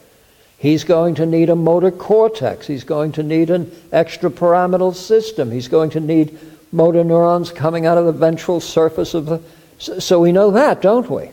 He's 0.60 0.84
going 0.84 1.16
to 1.16 1.26
need 1.26 1.50
a 1.50 1.56
motor 1.56 1.90
cortex. 1.90 2.68
He's 2.68 2.84
going 2.84 3.14
to 3.14 3.24
need 3.24 3.50
an 3.50 3.66
extrapyramidal 3.92 4.94
system. 4.94 5.50
He's 5.50 5.68
going 5.68 5.90
to 5.92 6.00
need 6.00 6.38
motor 6.72 7.04
neurons 7.04 7.52
coming 7.52 7.86
out 7.86 7.98
of 7.98 8.06
the 8.06 8.12
ventral 8.12 8.60
surface 8.60 9.14
of 9.14 9.26
the. 9.26 9.42
So 9.80 10.20
we 10.20 10.32
know 10.32 10.52
that, 10.52 10.82
don't 10.82 11.10
we? 11.10 11.32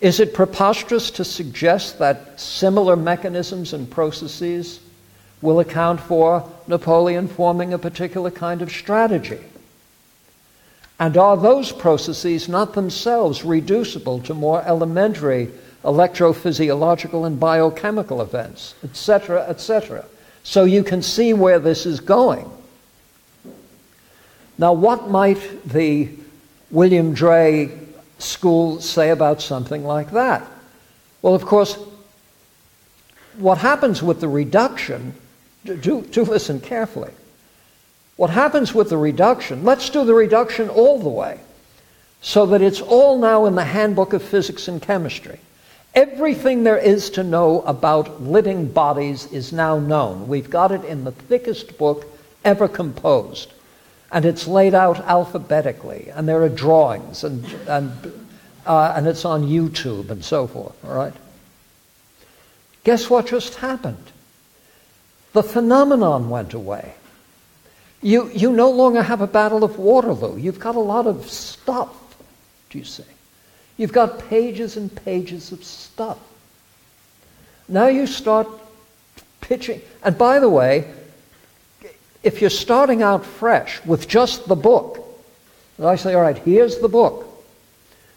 Is 0.00 0.20
it 0.20 0.34
preposterous 0.34 1.10
to 1.12 1.24
suggest 1.24 2.00
that 2.00 2.38
similar 2.38 2.96
mechanisms 2.96 3.72
and 3.72 3.90
processes 3.90 4.80
will 5.40 5.60
account 5.60 6.00
for 6.00 6.46
Napoleon 6.66 7.28
forming 7.28 7.72
a 7.72 7.78
particular 7.78 8.30
kind 8.30 8.60
of 8.60 8.70
strategy? 8.70 9.40
And 10.98 11.16
are 11.16 11.36
those 11.36 11.72
processes 11.72 12.48
not 12.48 12.72
themselves 12.74 13.44
reducible 13.44 14.20
to 14.20 14.34
more 14.34 14.62
elementary 14.62 15.50
electrophysiological 15.84 17.26
and 17.26 17.38
biochemical 17.38 18.22
events, 18.22 18.74
etc., 18.82 19.42
etc.? 19.48 20.04
So 20.42 20.64
you 20.64 20.82
can 20.82 21.02
see 21.02 21.34
where 21.34 21.58
this 21.58 21.86
is 21.86 22.00
going. 22.00 22.50
Now, 24.58 24.72
what 24.72 25.10
might 25.10 25.68
the 25.68 26.08
William 26.70 27.12
Dray 27.12 27.70
school 28.18 28.80
say 28.80 29.10
about 29.10 29.42
something 29.42 29.84
like 29.84 30.12
that? 30.12 30.46
Well, 31.20 31.34
of 31.34 31.44
course, 31.44 31.76
what 33.36 33.58
happens 33.58 34.02
with 34.02 34.20
the 34.20 34.28
reduction, 34.28 35.12
do, 35.64 36.02
do 36.02 36.22
listen 36.22 36.60
carefully. 36.60 37.12
What 38.16 38.30
happens 38.30 38.74
with 38.74 38.90
the 38.90 38.96
reduction, 38.96 39.64
let's 39.64 39.90
do 39.90 40.04
the 40.04 40.14
reduction 40.14 40.68
all 40.68 40.98
the 40.98 41.08
way, 41.08 41.38
so 42.22 42.46
that 42.46 42.62
it's 42.62 42.80
all 42.80 43.18
now 43.18 43.46
in 43.46 43.54
the 43.54 43.64
handbook 43.64 44.12
of 44.12 44.22
physics 44.22 44.68
and 44.68 44.80
chemistry. 44.80 45.40
Everything 45.94 46.64
there 46.64 46.78
is 46.78 47.10
to 47.10 47.22
know 47.22 47.62
about 47.62 48.22
living 48.22 48.68
bodies 48.68 49.30
is 49.32 49.52
now 49.52 49.78
known. 49.78 50.28
We've 50.28 50.50
got 50.50 50.72
it 50.72 50.84
in 50.84 51.04
the 51.04 51.12
thickest 51.12 51.78
book 51.78 52.06
ever 52.44 52.68
composed 52.68 53.52
and 54.12 54.24
it's 54.24 54.46
laid 54.46 54.74
out 54.74 55.00
alphabetically, 55.00 56.10
and 56.14 56.28
there 56.28 56.42
are 56.42 56.48
drawings, 56.48 57.24
and, 57.24 57.44
and, 57.66 58.26
uh, 58.64 58.92
and 58.96 59.06
it's 59.06 59.24
on 59.24 59.44
YouTube 59.44 60.10
and 60.10 60.24
so 60.24 60.46
forth, 60.46 60.74
all 60.84 60.94
right? 60.94 61.12
Guess 62.84 63.10
what 63.10 63.26
just 63.26 63.56
happened? 63.56 64.12
The 65.32 65.42
phenomenon 65.42 66.30
went 66.30 66.54
away. 66.54 66.94
You, 68.02 68.30
you 68.30 68.52
no 68.52 68.70
longer 68.70 69.02
have 69.02 69.20
a 69.20 69.26
Battle 69.26 69.64
of 69.64 69.78
Waterloo. 69.78 70.38
You've 70.38 70.60
got 70.60 70.76
a 70.76 70.80
lot 70.80 71.06
of 71.06 71.28
stuff, 71.30 71.94
do 72.70 72.78
you 72.78 72.84
see? 72.84 73.04
You've 73.76 73.92
got 73.92 74.18
pages 74.28 74.76
and 74.76 74.94
pages 74.94 75.52
of 75.52 75.64
stuff. 75.64 76.18
Now 77.68 77.88
you 77.88 78.06
start 78.06 78.48
pitching. 79.40 79.80
And 80.02 80.16
by 80.16 80.38
the 80.38 80.48
way, 80.48 80.92
if 82.22 82.40
you're 82.40 82.50
starting 82.50 83.02
out 83.02 83.24
fresh 83.24 83.84
with 83.84 84.08
just 84.08 84.48
the 84.48 84.56
book, 84.56 85.02
and 85.78 85.86
I 85.86 85.96
say, 85.96 86.14
all 86.14 86.22
right, 86.22 86.38
here's 86.38 86.78
the 86.78 86.88
book. 86.88 87.24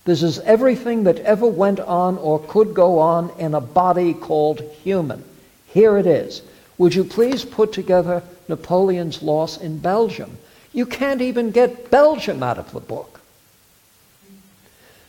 This 0.05 0.23
is 0.23 0.39
everything 0.39 1.03
that 1.03 1.19
ever 1.19 1.45
went 1.45 1.79
on 1.79 2.17
or 2.17 2.39
could 2.39 2.73
go 2.73 2.99
on 2.99 3.31
in 3.37 3.53
a 3.53 3.61
body 3.61 4.13
called 4.13 4.61
human. 4.83 5.23
Here 5.67 5.97
it 5.97 6.07
is. 6.07 6.41
Would 6.77 6.95
you 6.95 7.03
please 7.03 7.43
put 7.43 7.73
together 7.73 8.23
Napoleon's 8.49 9.21
loss 9.21 9.57
in 9.57 9.77
Belgium? 9.77 10.37
You 10.73 10.85
can't 10.85 11.21
even 11.21 11.51
get 11.51 11.89
Belgium 11.89 12.43
out 12.43 12.57
of 12.57 12.71
the 12.71 12.79
book. 12.79 13.21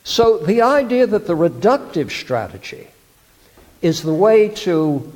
So 0.05 0.39
the 0.39 0.63
idea 0.63 1.07
that 1.07 1.27
the 1.27 1.37
reductive 1.37 2.11
strategy 2.11 2.89
is 3.83 4.03
the 4.03 4.15
way 4.15 4.49
to 4.49 5.13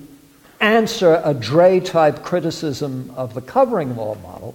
answer 0.60 1.20
a 1.24 1.34
Dray 1.34 1.80
type 1.80 2.22
criticism 2.22 3.12
of 3.16 3.34
the 3.34 3.40
covering 3.40 3.96
law 3.96 4.14
model 4.16 4.54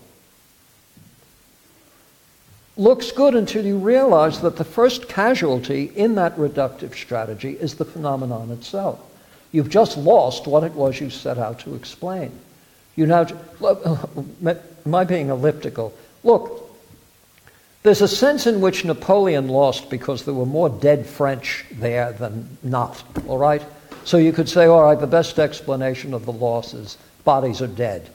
looks 2.78 3.12
good 3.12 3.36
until 3.36 3.66
you 3.66 3.78
realize 3.78 4.40
that 4.42 4.56
the 4.56 4.64
first 4.64 5.10
casualty 5.10 5.92
in 5.96 6.16
that 6.16 6.36
reductive 6.38 6.96
strategy 6.96 7.52
is 7.52 7.76
the 7.76 7.86
phenomenon 7.86 8.52
itself. 8.52 9.00
You've 9.52 9.70
just 9.70 9.98
lost 9.98 10.48
what 10.48 10.64
it 10.64 10.74
was 10.74 11.00
you 11.00 11.10
set 11.10 11.38
out 11.38 11.60
to 11.62 11.76
explain. 11.76 12.32
You 13.00 13.08
now, 13.08 13.26
am 14.86 14.94
I 14.94 15.06
being 15.06 15.30
elliptical? 15.30 15.94
Look, 16.26 16.70
there's 17.82 18.02
a 18.02 18.10
sense 18.10 18.46
in 18.46 18.60
which 18.60 18.84
Napoleon 18.84 19.48
lost 19.48 19.90
because 19.90 20.26
there 20.26 20.34
were 20.34 20.46
more 20.46 20.68
dead 20.68 21.06
French 21.06 21.64
there 21.72 22.12
than 22.12 22.58
not, 22.62 23.02
all 23.26 23.38
right? 23.38 23.64
So 24.04 24.18
you 24.18 24.34
could 24.34 24.50
say, 24.50 24.66
all 24.66 24.84
right, 24.84 25.00
the 25.00 25.08
best 25.08 25.40
explanation 25.40 26.14
of 26.14 26.26
the 26.26 26.34
loss 26.34 26.74
is 26.74 26.98
bodies 27.24 27.62
are 27.62 27.68
dead. 27.68 28.10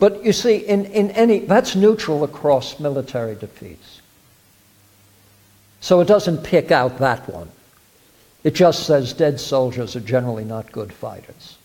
But 0.00 0.24
you 0.24 0.32
see, 0.32 0.56
in, 0.56 0.86
in 0.86 1.12
any, 1.12 1.38
that's 1.38 1.76
neutral 1.76 2.24
across 2.24 2.80
military 2.80 3.36
defeats. 3.36 4.00
So 5.82 6.00
it 6.00 6.08
doesn't 6.08 6.42
pick 6.42 6.72
out 6.72 6.98
that 6.98 7.28
one. 7.28 7.48
It 8.42 8.56
just 8.56 8.88
says 8.88 9.12
dead 9.12 9.38
soldiers 9.38 9.94
are 9.94 10.00
generally 10.00 10.44
not 10.44 10.72
good 10.72 10.92
fighters. 10.92 11.58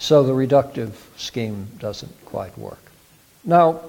So 0.00 0.22
the 0.22 0.32
reductive 0.32 0.94
scheme 1.18 1.68
doesn't 1.78 2.24
quite 2.24 2.56
work. 2.58 2.80
Now, 3.44 3.82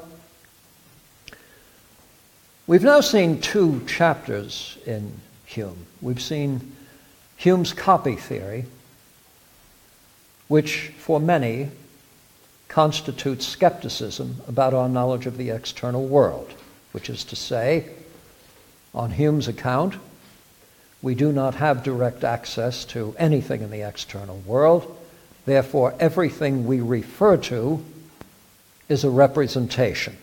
we've 2.68 2.84
now 2.84 3.00
seen 3.00 3.40
two 3.40 3.82
chapters 3.88 4.78
in 4.86 5.14
Hume. 5.46 5.88
We've 6.02 6.22
seen 6.22 6.76
Hume's 7.38 7.72
copy 7.72 8.18
theory, 8.18 8.66
which 10.50 10.92
for 10.98 11.20
many 11.20 11.70
constitutes 12.68 13.48
skepticism 13.48 14.42
about 14.50 14.74
our 14.74 14.90
knowledge 14.90 15.26
of 15.26 15.38
the 15.38 15.50
external 15.50 16.06
world, 16.06 16.54
which 16.92 17.10
is 17.10 17.24
to 17.24 17.38
say, 17.38 17.90
on 18.94 19.12
Hume's 19.12 19.48
account, 19.48 19.96
we 21.02 21.16
do 21.16 21.32
not 21.32 21.56
have 21.56 21.84
direct 21.84 22.26
access 22.26 22.84
to 22.86 23.16
anything 23.18 23.62
in 23.62 23.72
the 23.72 23.88
external 23.88 24.40
world. 24.40 24.98
Therefore, 25.46 25.96
everything 26.00 26.66
we 26.66 26.82
refer 26.82 27.38
to 27.38 27.84
is 28.90 29.04
a 29.04 29.10
representation. 29.10 30.18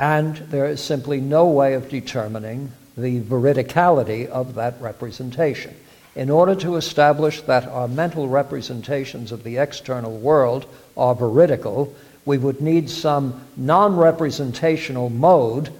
And 0.00 0.36
there 0.36 0.66
is 0.66 0.80
simply 0.80 1.20
no 1.20 1.46
way 1.48 1.74
of 1.74 1.88
determining 1.88 2.72
the 2.96 3.20
veridicality 3.20 4.26
of 4.26 4.54
that 4.54 4.80
representation. 4.80 5.74
In 6.14 6.30
order 6.30 6.54
to 6.56 6.76
establish 6.76 7.42
that 7.42 7.66
our 7.68 7.86
mental 7.86 8.28
representations 8.28 9.30
of 9.30 9.44
the 9.44 9.58
external 9.58 10.18
world 10.18 10.66
are 10.96 11.14
veridical, 11.14 11.94
we 12.24 12.38
would 12.38 12.60
need 12.60 12.90
some 12.90 13.40
non 13.56 13.96
representational 13.96 15.10
mode 15.10 15.72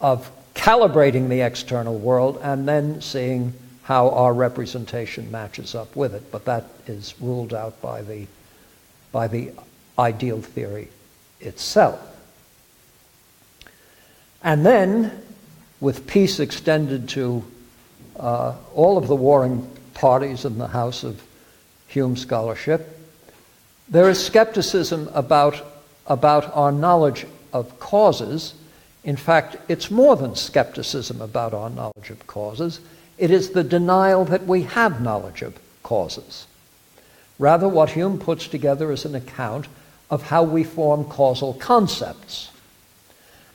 of 0.00 0.30
calibrating 0.54 1.28
the 1.28 1.40
external 1.40 1.98
world 1.98 2.38
and 2.42 2.66
then 2.66 3.00
seeing 3.00 3.52
how 3.82 4.10
our 4.10 4.32
representation 4.32 5.30
matches 5.30 5.74
up 5.74 5.94
with 5.96 6.14
it. 6.14 6.30
But 6.30 6.44
that 6.44 6.66
is 6.86 7.14
ruled 7.20 7.52
out 7.52 7.80
by 7.82 8.02
the, 8.02 8.26
by 9.10 9.28
the 9.28 9.52
ideal 9.98 10.40
theory 10.40 10.88
itself. 11.40 12.00
And 14.42 14.64
then 14.64 15.22
with 15.80 16.06
peace 16.06 16.40
extended 16.40 17.08
to 17.10 17.44
uh, 18.18 18.54
all 18.74 18.98
of 18.98 19.08
the 19.08 19.16
warring 19.16 19.68
parties 19.94 20.44
in 20.44 20.58
the 20.58 20.68
house 20.68 21.04
of 21.04 21.22
Hume 21.88 22.16
scholarship, 22.16 22.98
there 23.88 24.08
is 24.08 24.24
skepticism 24.24 25.10
about, 25.12 25.60
about 26.06 26.56
our 26.56 26.72
knowledge 26.72 27.26
of 27.52 27.78
causes. 27.78 28.54
In 29.04 29.16
fact, 29.16 29.56
it's 29.68 29.90
more 29.90 30.16
than 30.16 30.34
skepticism 30.34 31.20
about 31.20 31.52
our 31.52 31.68
knowledge 31.68 32.10
of 32.10 32.26
causes. 32.26 32.80
It 33.22 33.30
is 33.30 33.50
the 33.50 33.62
denial 33.62 34.24
that 34.24 34.46
we 34.46 34.64
have 34.64 35.00
knowledge 35.00 35.42
of 35.42 35.56
causes. 35.84 36.48
Rather, 37.38 37.68
what 37.68 37.90
Hume 37.90 38.18
puts 38.18 38.48
together 38.48 38.90
is 38.90 39.04
an 39.04 39.14
account 39.14 39.68
of 40.10 40.24
how 40.24 40.42
we 40.42 40.64
form 40.64 41.04
causal 41.04 41.54
concepts. 41.54 42.50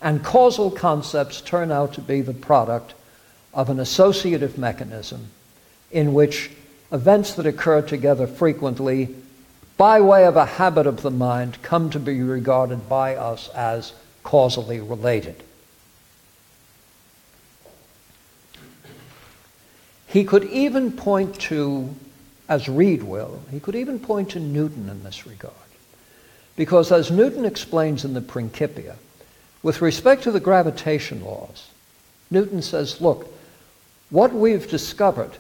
And 0.01 0.24
causal 0.24 0.72
concepts 0.72 1.41
turn 1.41 1.70
out 1.70 1.91
to 1.95 2.01
be 2.01 2.22
the 2.22 2.34
product 2.34 2.93
of 3.53 3.70
an 3.70 3.82
associative 3.82 4.57
mechanism 4.57 5.32
in 5.91 6.13
which 6.13 6.49
events 6.93 7.34
that 7.34 7.45
occur 7.45 7.82
together 7.82 8.26
frequently, 8.26 9.13
by 9.76 9.99
way 9.99 10.24
of 10.24 10.38
a 10.38 10.45
habit 10.45 10.88
of 10.88 11.01
the 11.01 11.11
mind, 11.11 11.61
come 11.61 11.89
to 11.89 11.99
be 11.99 12.22
regarded 12.22 12.88
by 12.88 13.18
us 13.18 13.49
as 13.49 13.91
causally 14.24 14.80
related. 14.80 15.43
He 20.07 20.23
could 20.23 20.45
even 20.45 20.93
point 20.93 21.39
to, 21.41 21.93
as 22.47 22.69
Reid 22.69 23.03
will, 23.03 23.41
he 23.51 23.59
could 23.59 23.75
even 23.75 23.99
point 23.99 24.31
to 24.31 24.39
Newton 24.39 24.89
in 24.89 25.03
this 25.03 25.27
regard. 25.27 25.53
Because 26.55 26.91
as 26.91 27.11
Newton 27.11 27.45
explains 27.45 28.03
in 28.03 28.13
the 28.13 28.21
Principia, 28.21 28.95
with 29.61 29.81
respect 29.81 30.23
to 30.23 30.31
the 30.31 30.39
gravitation 30.39 31.23
laws, 31.23 31.69
Newton 32.31 32.61
says, 32.61 33.01
look, 33.01 33.31
what 34.09 34.33
we've 34.33 34.69
discovered 34.69 35.31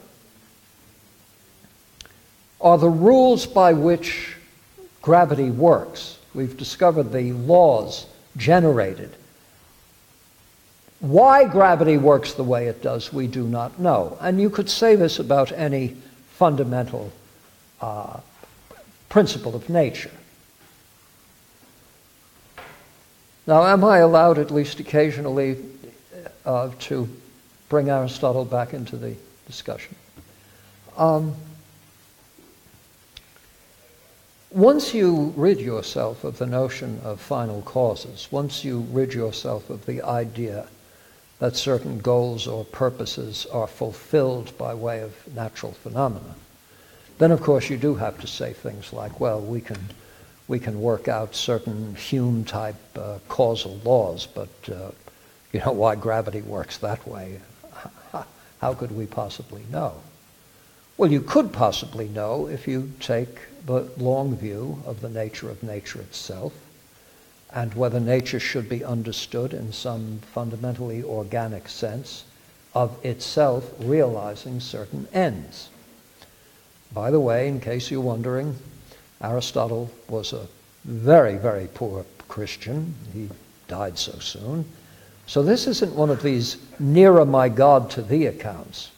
are 2.59 2.77
the 2.77 2.89
rules 2.89 3.45
by 3.45 3.73
which 3.73 4.35
gravity 5.01 5.49
works. 5.49 6.17
We've 6.33 6.57
discovered 6.57 7.11
the 7.11 7.31
laws 7.33 8.05
generated 8.35 9.15
Why 10.99 11.45
gravity 11.45 11.97
works 11.97 12.33
the 12.33 12.43
way 12.43 12.67
it 12.67 12.81
does, 12.81 13.13
we 13.13 13.27
do 13.27 13.47
not 13.47 13.79
know. 13.79 14.17
And 14.19 14.41
you 14.41 14.49
could 14.49 14.69
say 14.69 14.95
this 14.95 15.19
about 15.19 15.51
any 15.51 15.95
fundamental 16.31 17.11
uh, 17.81 18.19
principle 19.09 19.55
of 19.55 19.69
nature. 19.69 20.11
Now, 23.45 23.63
am 23.65 23.83
I 23.83 23.99
allowed 23.99 24.39
at 24.39 24.51
least 24.51 24.79
occasionally 24.79 25.57
uh, 26.45 26.71
to 26.79 27.07
bring 27.69 27.89
Aristotle 27.89 28.43
back 28.43 28.73
into 28.73 28.97
the 28.97 29.15
discussion? 29.45 29.95
Um, 30.97 31.35
once 34.49 34.93
you 34.93 35.33
rid 35.37 35.59
yourself 35.59 36.23
of 36.23 36.39
the 36.39 36.45
notion 36.47 36.99
of 37.03 37.21
final 37.21 37.61
causes, 37.61 38.27
once 38.31 38.65
you 38.65 38.79
rid 38.91 39.13
yourself 39.13 39.69
of 39.69 39.85
the 39.85 40.01
idea 40.01 40.67
that 41.39 41.55
certain 41.55 41.99
goals 41.99 42.47
or 42.47 42.65
purposes 42.65 43.45
are 43.51 43.67
fulfilled 43.67 44.57
by 44.57 44.73
way 44.73 45.01
of 45.01 45.13
natural 45.35 45.73
phenomena, 45.73 46.35
then 47.17 47.31
of 47.31 47.41
course 47.41 47.69
you 47.69 47.77
do 47.77 47.95
have 47.95 48.19
to 48.19 48.27
say 48.27 48.53
things 48.53 48.93
like, 48.93 49.19
well, 49.19 49.39
we 49.39 49.61
can, 49.61 49.79
we 50.47 50.59
can 50.59 50.81
work 50.81 51.07
out 51.07 51.35
certain 51.35 51.95
Hume 51.95 52.43
type 52.43 52.75
uh, 52.97 53.19
causal 53.27 53.79
laws, 53.83 54.27
but 54.27 54.49
uh, 54.71 54.91
you 55.51 55.59
know 55.59 55.71
why 55.71 55.95
gravity 55.95 56.41
works 56.41 56.77
that 56.77 57.07
way? 57.07 57.39
How 58.61 58.73
could 58.73 58.91
we 58.91 59.05
possibly 59.05 59.63
know? 59.71 59.93
Well, 60.97 61.11
you 61.11 61.21
could 61.21 61.53
possibly 61.53 62.07
know 62.07 62.47
if 62.47 62.67
you 62.67 62.91
take 62.99 63.37
the 63.65 63.87
long 63.97 64.35
view 64.35 64.81
of 64.85 65.01
the 65.01 65.09
nature 65.09 65.49
of 65.49 65.61
nature 65.61 65.99
itself 65.99 66.53
and 67.53 67.73
whether 67.73 67.99
nature 67.99 68.39
should 68.39 68.67
be 68.67 68.83
understood 68.83 69.53
in 69.53 69.71
some 69.71 70.19
fundamentally 70.33 71.03
organic 71.03 71.69
sense 71.69 72.25
of 72.73 73.03
itself 73.05 73.71
realizing 73.79 74.59
certain 74.59 75.07
ends. 75.13 75.69
By 76.93 77.11
the 77.11 77.19
way, 77.19 77.47
in 77.47 77.59
case 77.59 77.89
you're 77.89 78.01
wondering, 78.01 78.55
Aristotle 79.21 79.89
was 80.07 80.33
a 80.33 80.47
very, 80.85 81.37
very 81.37 81.67
poor 81.73 82.05
Christian. 82.27 82.93
He 83.13 83.29
died 83.67 83.97
so 83.97 84.19
soon. 84.19 84.65
So 85.25 85.43
this 85.43 85.67
isn't 85.67 85.95
one 85.95 86.09
of 86.09 86.21
these 86.21 86.57
nearer 86.79 87.25
my 87.25 87.49
God 87.49 87.89
to 87.91 88.01
thee 88.01 88.27
accounts. 88.27 88.91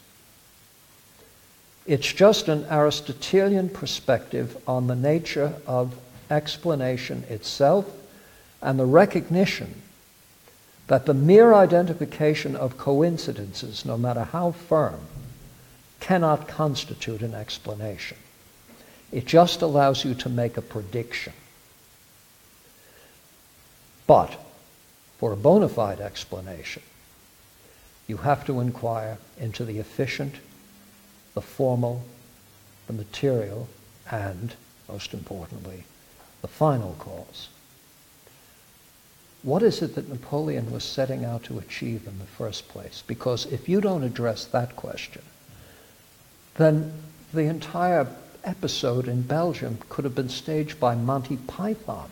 It's 1.87 2.11
just 2.11 2.49
an 2.49 2.65
Aristotelian 2.69 3.69
perspective 3.69 4.55
on 4.67 4.87
the 4.87 4.95
nature 4.95 5.53
of 5.65 5.97
explanation 6.29 7.23
itself 7.29 7.91
and 8.61 8.79
the 8.79 8.85
recognition 8.85 9.81
that 10.87 11.05
the 11.05 11.13
mere 11.13 11.53
identification 11.53 12.55
of 12.55 12.77
coincidences, 12.77 13.85
no 13.85 13.97
matter 13.97 14.23
how 14.23 14.51
firm, 14.51 14.99
cannot 15.99 16.47
constitute 16.47 17.21
an 17.21 17.35
explanation. 17.35 18.17
It 19.11 19.25
just 19.25 19.61
allows 19.61 20.03
you 20.03 20.13
to 20.15 20.29
make 20.29 20.57
a 20.57 20.61
prediction. 20.61 21.33
But 24.07 24.35
for 25.19 25.31
a 25.31 25.37
bona 25.37 25.69
fide 25.69 25.99
explanation, 25.99 26.81
you 28.07 28.17
have 28.17 28.45
to 28.45 28.59
inquire 28.59 29.19
into 29.39 29.63
the 29.65 29.77
efficient, 29.77 30.35
the 31.35 31.41
formal, 31.41 32.03
the 32.87 32.93
material, 32.93 33.67
and, 34.09 34.55
most 34.87 35.13
importantly, 35.13 35.83
the 36.41 36.47
final 36.47 36.95
cause. 36.97 37.49
What 39.41 39.63
is 39.63 39.81
it 39.81 39.95
that 39.95 40.09
Napoleon 40.09 40.71
was 40.71 40.83
setting 40.83 41.23
out 41.23 41.43
to 41.43 41.59
achieve 41.59 42.05
in 42.07 42.19
the 42.19 42.25
first 42.25 42.67
place? 42.67 43.03
Because 43.07 43.45
if 43.45 43.69
you 43.69 43.79
don't 43.79 44.03
address 44.03 44.45
that 44.45 44.75
question, 44.75 45.21
then 46.55 46.91
the 47.33 47.43
entire 47.43 48.07
episode 48.43 49.07
in 49.07 49.21
Belgium 49.21 49.77
could 49.87 50.03
have 50.03 50.15
been 50.15 50.29
staged 50.29 50.79
by 50.79 50.93
Monty 50.95 51.37
Python. 51.37 52.09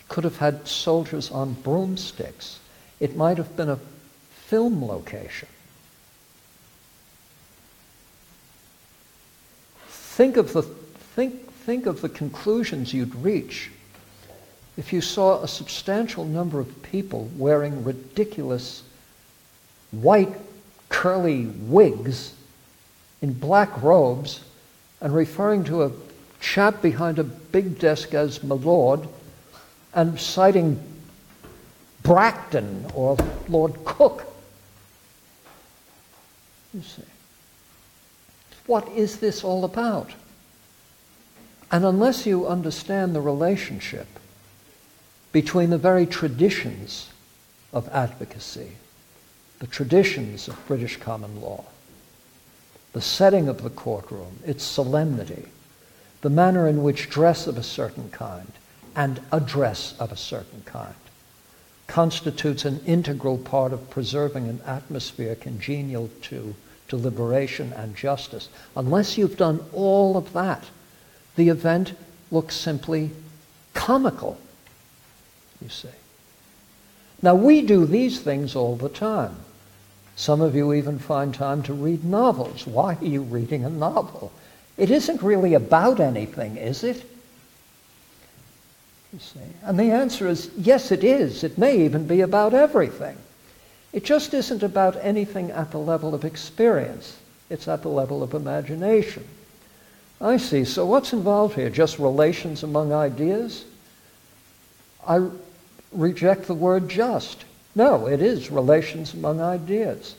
It 0.00 0.08
could 0.08 0.24
have 0.24 0.38
had 0.38 0.66
soldiers 0.66 1.30
on 1.30 1.52
broomsticks. 1.54 2.58
It 2.98 3.16
might 3.16 3.36
have 3.36 3.54
been 3.54 3.68
a 3.68 3.78
film 4.46 4.82
location. 4.82 5.48
Think 9.88 10.38
of 10.38 10.54
the, 10.54 10.62
think, 10.62 11.52
think 11.52 11.84
of 11.84 12.00
the 12.00 12.08
conclusions 12.08 12.94
you'd 12.94 13.14
reach 13.14 13.70
if 14.80 14.94
you 14.94 15.02
saw 15.02 15.42
a 15.42 15.46
substantial 15.46 16.24
number 16.24 16.58
of 16.58 16.82
people 16.82 17.28
wearing 17.36 17.84
ridiculous 17.84 18.82
white 19.90 20.32
curly 20.88 21.44
wigs 21.44 22.32
in 23.20 23.34
black 23.34 23.82
robes 23.82 24.42
and 25.02 25.14
referring 25.14 25.64
to 25.64 25.82
a 25.82 25.92
chap 26.40 26.80
behind 26.80 27.18
a 27.18 27.24
big 27.24 27.78
desk 27.78 28.14
as 28.14 28.42
my 28.42 28.54
lord 28.54 29.06
and 29.92 30.18
citing 30.18 30.82
Bracton 32.02 32.86
or 32.94 33.18
Lord 33.50 33.84
Coke. 33.84 34.24
You 36.72 36.80
see. 36.80 37.02
What 38.64 38.88
is 38.92 39.18
this 39.18 39.44
all 39.44 39.66
about? 39.66 40.10
And 41.70 41.84
unless 41.84 42.24
you 42.24 42.46
understand 42.46 43.14
the 43.14 43.20
relationship 43.20 44.06
between 45.32 45.70
the 45.70 45.78
very 45.78 46.06
traditions 46.06 47.10
of 47.72 47.88
advocacy, 47.90 48.72
the 49.60 49.66
traditions 49.66 50.48
of 50.48 50.66
British 50.66 50.96
common 50.96 51.40
law, 51.40 51.64
the 52.92 53.00
setting 53.00 53.48
of 53.48 53.62
the 53.62 53.70
courtroom, 53.70 54.38
its 54.44 54.64
solemnity, 54.64 55.46
the 56.22 56.30
manner 56.30 56.66
in 56.66 56.82
which 56.82 57.08
dress 57.08 57.46
of 57.46 57.56
a 57.56 57.62
certain 57.62 58.10
kind 58.10 58.52
and 58.96 59.20
address 59.30 59.94
of 59.98 60.10
a 60.10 60.16
certain 60.16 60.62
kind 60.64 60.94
constitutes 61.86 62.64
an 62.64 62.80
integral 62.86 63.38
part 63.38 63.72
of 63.72 63.90
preserving 63.90 64.48
an 64.48 64.60
atmosphere 64.64 65.34
congenial 65.34 66.08
to 66.22 66.54
deliberation 66.88 67.72
and 67.72 67.96
justice. 67.96 68.48
Unless 68.76 69.18
you've 69.18 69.36
done 69.36 69.60
all 69.72 70.16
of 70.16 70.32
that, 70.32 70.64
the 71.36 71.48
event 71.48 71.94
looks 72.30 72.56
simply 72.56 73.10
comical 73.74 74.38
you 75.62 75.68
see. 75.68 75.88
Now, 77.22 77.34
we 77.34 77.62
do 77.62 77.84
these 77.84 78.20
things 78.20 78.56
all 78.56 78.76
the 78.76 78.88
time. 78.88 79.36
Some 80.16 80.40
of 80.40 80.54
you 80.54 80.72
even 80.72 80.98
find 80.98 81.34
time 81.34 81.62
to 81.64 81.72
read 81.72 82.04
novels. 82.04 82.66
Why 82.66 82.94
are 82.94 83.04
you 83.04 83.22
reading 83.22 83.64
a 83.64 83.70
novel? 83.70 84.32
It 84.76 84.90
isn't 84.90 85.22
really 85.22 85.54
about 85.54 86.00
anything, 86.00 86.56
is 86.56 86.84
it? 86.84 87.04
You 89.12 89.18
see. 89.18 89.40
And 89.62 89.78
the 89.78 89.90
answer 89.90 90.28
is 90.28 90.50
yes, 90.56 90.92
it 90.92 91.04
is. 91.04 91.44
It 91.44 91.58
may 91.58 91.84
even 91.84 92.06
be 92.06 92.20
about 92.20 92.54
everything. 92.54 93.16
It 93.92 94.04
just 94.04 94.32
isn't 94.34 94.62
about 94.62 94.96
anything 95.00 95.50
at 95.50 95.70
the 95.72 95.78
level 95.78 96.14
of 96.14 96.24
experience. 96.24 97.16
It's 97.50 97.66
at 97.66 97.82
the 97.82 97.88
level 97.88 98.22
of 98.22 98.34
imagination. 98.34 99.24
I 100.20 100.36
see. 100.36 100.64
So 100.64 100.86
what's 100.86 101.12
involved 101.12 101.56
here? 101.56 101.70
Just 101.70 101.98
relations 101.98 102.62
among 102.62 102.92
ideas? 102.92 103.64
I 105.06 105.28
reject 105.92 106.46
the 106.46 106.54
word 106.54 106.88
just. 106.88 107.44
No, 107.74 108.06
it 108.06 108.20
is 108.20 108.50
relations 108.50 109.14
among 109.14 109.40
ideas. 109.40 110.16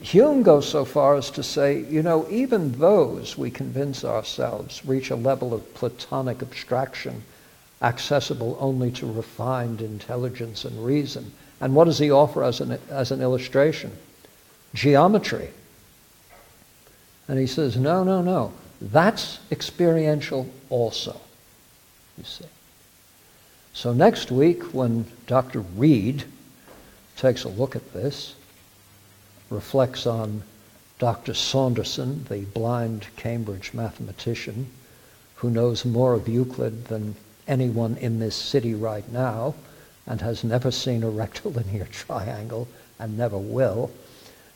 Hume 0.00 0.44
goes 0.44 0.68
so 0.68 0.84
far 0.84 1.16
as 1.16 1.30
to 1.32 1.42
say, 1.42 1.80
you 1.80 2.02
know, 2.02 2.26
even 2.30 2.72
those 2.78 3.36
we 3.36 3.50
convince 3.50 4.04
ourselves 4.04 4.84
reach 4.84 5.10
a 5.10 5.16
level 5.16 5.52
of 5.52 5.74
Platonic 5.74 6.40
abstraction 6.40 7.24
accessible 7.82 8.56
only 8.60 8.90
to 8.92 9.10
refined 9.10 9.80
intelligence 9.80 10.64
and 10.64 10.84
reason. 10.84 11.32
And 11.60 11.74
what 11.74 11.84
does 11.84 11.98
he 11.98 12.10
offer 12.10 12.44
as 12.44 12.60
an, 12.60 12.78
as 12.90 13.10
an 13.10 13.20
illustration? 13.20 13.96
Geometry. 14.74 15.50
And 17.26 17.38
he 17.38 17.46
says, 17.46 17.76
no, 17.76 18.04
no, 18.04 18.22
no. 18.22 18.52
That's 18.80 19.40
experiential 19.50 20.48
also, 20.70 21.20
you 22.16 22.24
see. 22.24 22.44
So 23.78 23.92
next 23.92 24.32
week, 24.32 24.74
when 24.74 25.06
Dr. 25.28 25.60
Reid 25.60 26.24
takes 27.16 27.44
a 27.44 27.48
look 27.48 27.76
at 27.76 27.92
this, 27.92 28.34
reflects 29.50 30.04
on 30.04 30.42
Dr. 30.98 31.32
Saunderson, 31.32 32.24
the 32.28 32.40
blind 32.40 33.06
Cambridge 33.14 33.72
mathematician, 33.72 34.66
who 35.36 35.48
knows 35.48 35.84
more 35.84 36.14
of 36.14 36.26
Euclid 36.26 36.86
than 36.86 37.14
anyone 37.46 37.96
in 37.98 38.18
this 38.18 38.34
city 38.34 38.74
right 38.74 39.08
now 39.12 39.54
and 40.08 40.22
has 40.22 40.42
never 40.42 40.72
seen 40.72 41.04
a 41.04 41.10
rectilinear 41.22 41.84
triangle 41.84 42.66
and 42.98 43.16
never 43.16 43.38
will, 43.38 43.92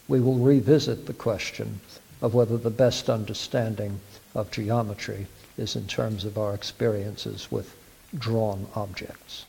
we 0.09 0.19
will 0.19 0.39
revisit 0.39 1.07
the 1.07 1.13
question 1.13 1.79
of 2.21 2.35
whether 2.35 2.57
the 2.59 2.71
best 2.71 3.09
understanding 3.09 4.01
of 4.35 4.51
geometry 4.51 5.29
is 5.57 5.77
in 5.77 5.87
terms 5.87 6.25
of 6.25 6.37
our 6.37 6.55
experiences 6.55 7.53
with 7.53 7.77
drawn 8.19 8.67
objects. 8.75 9.47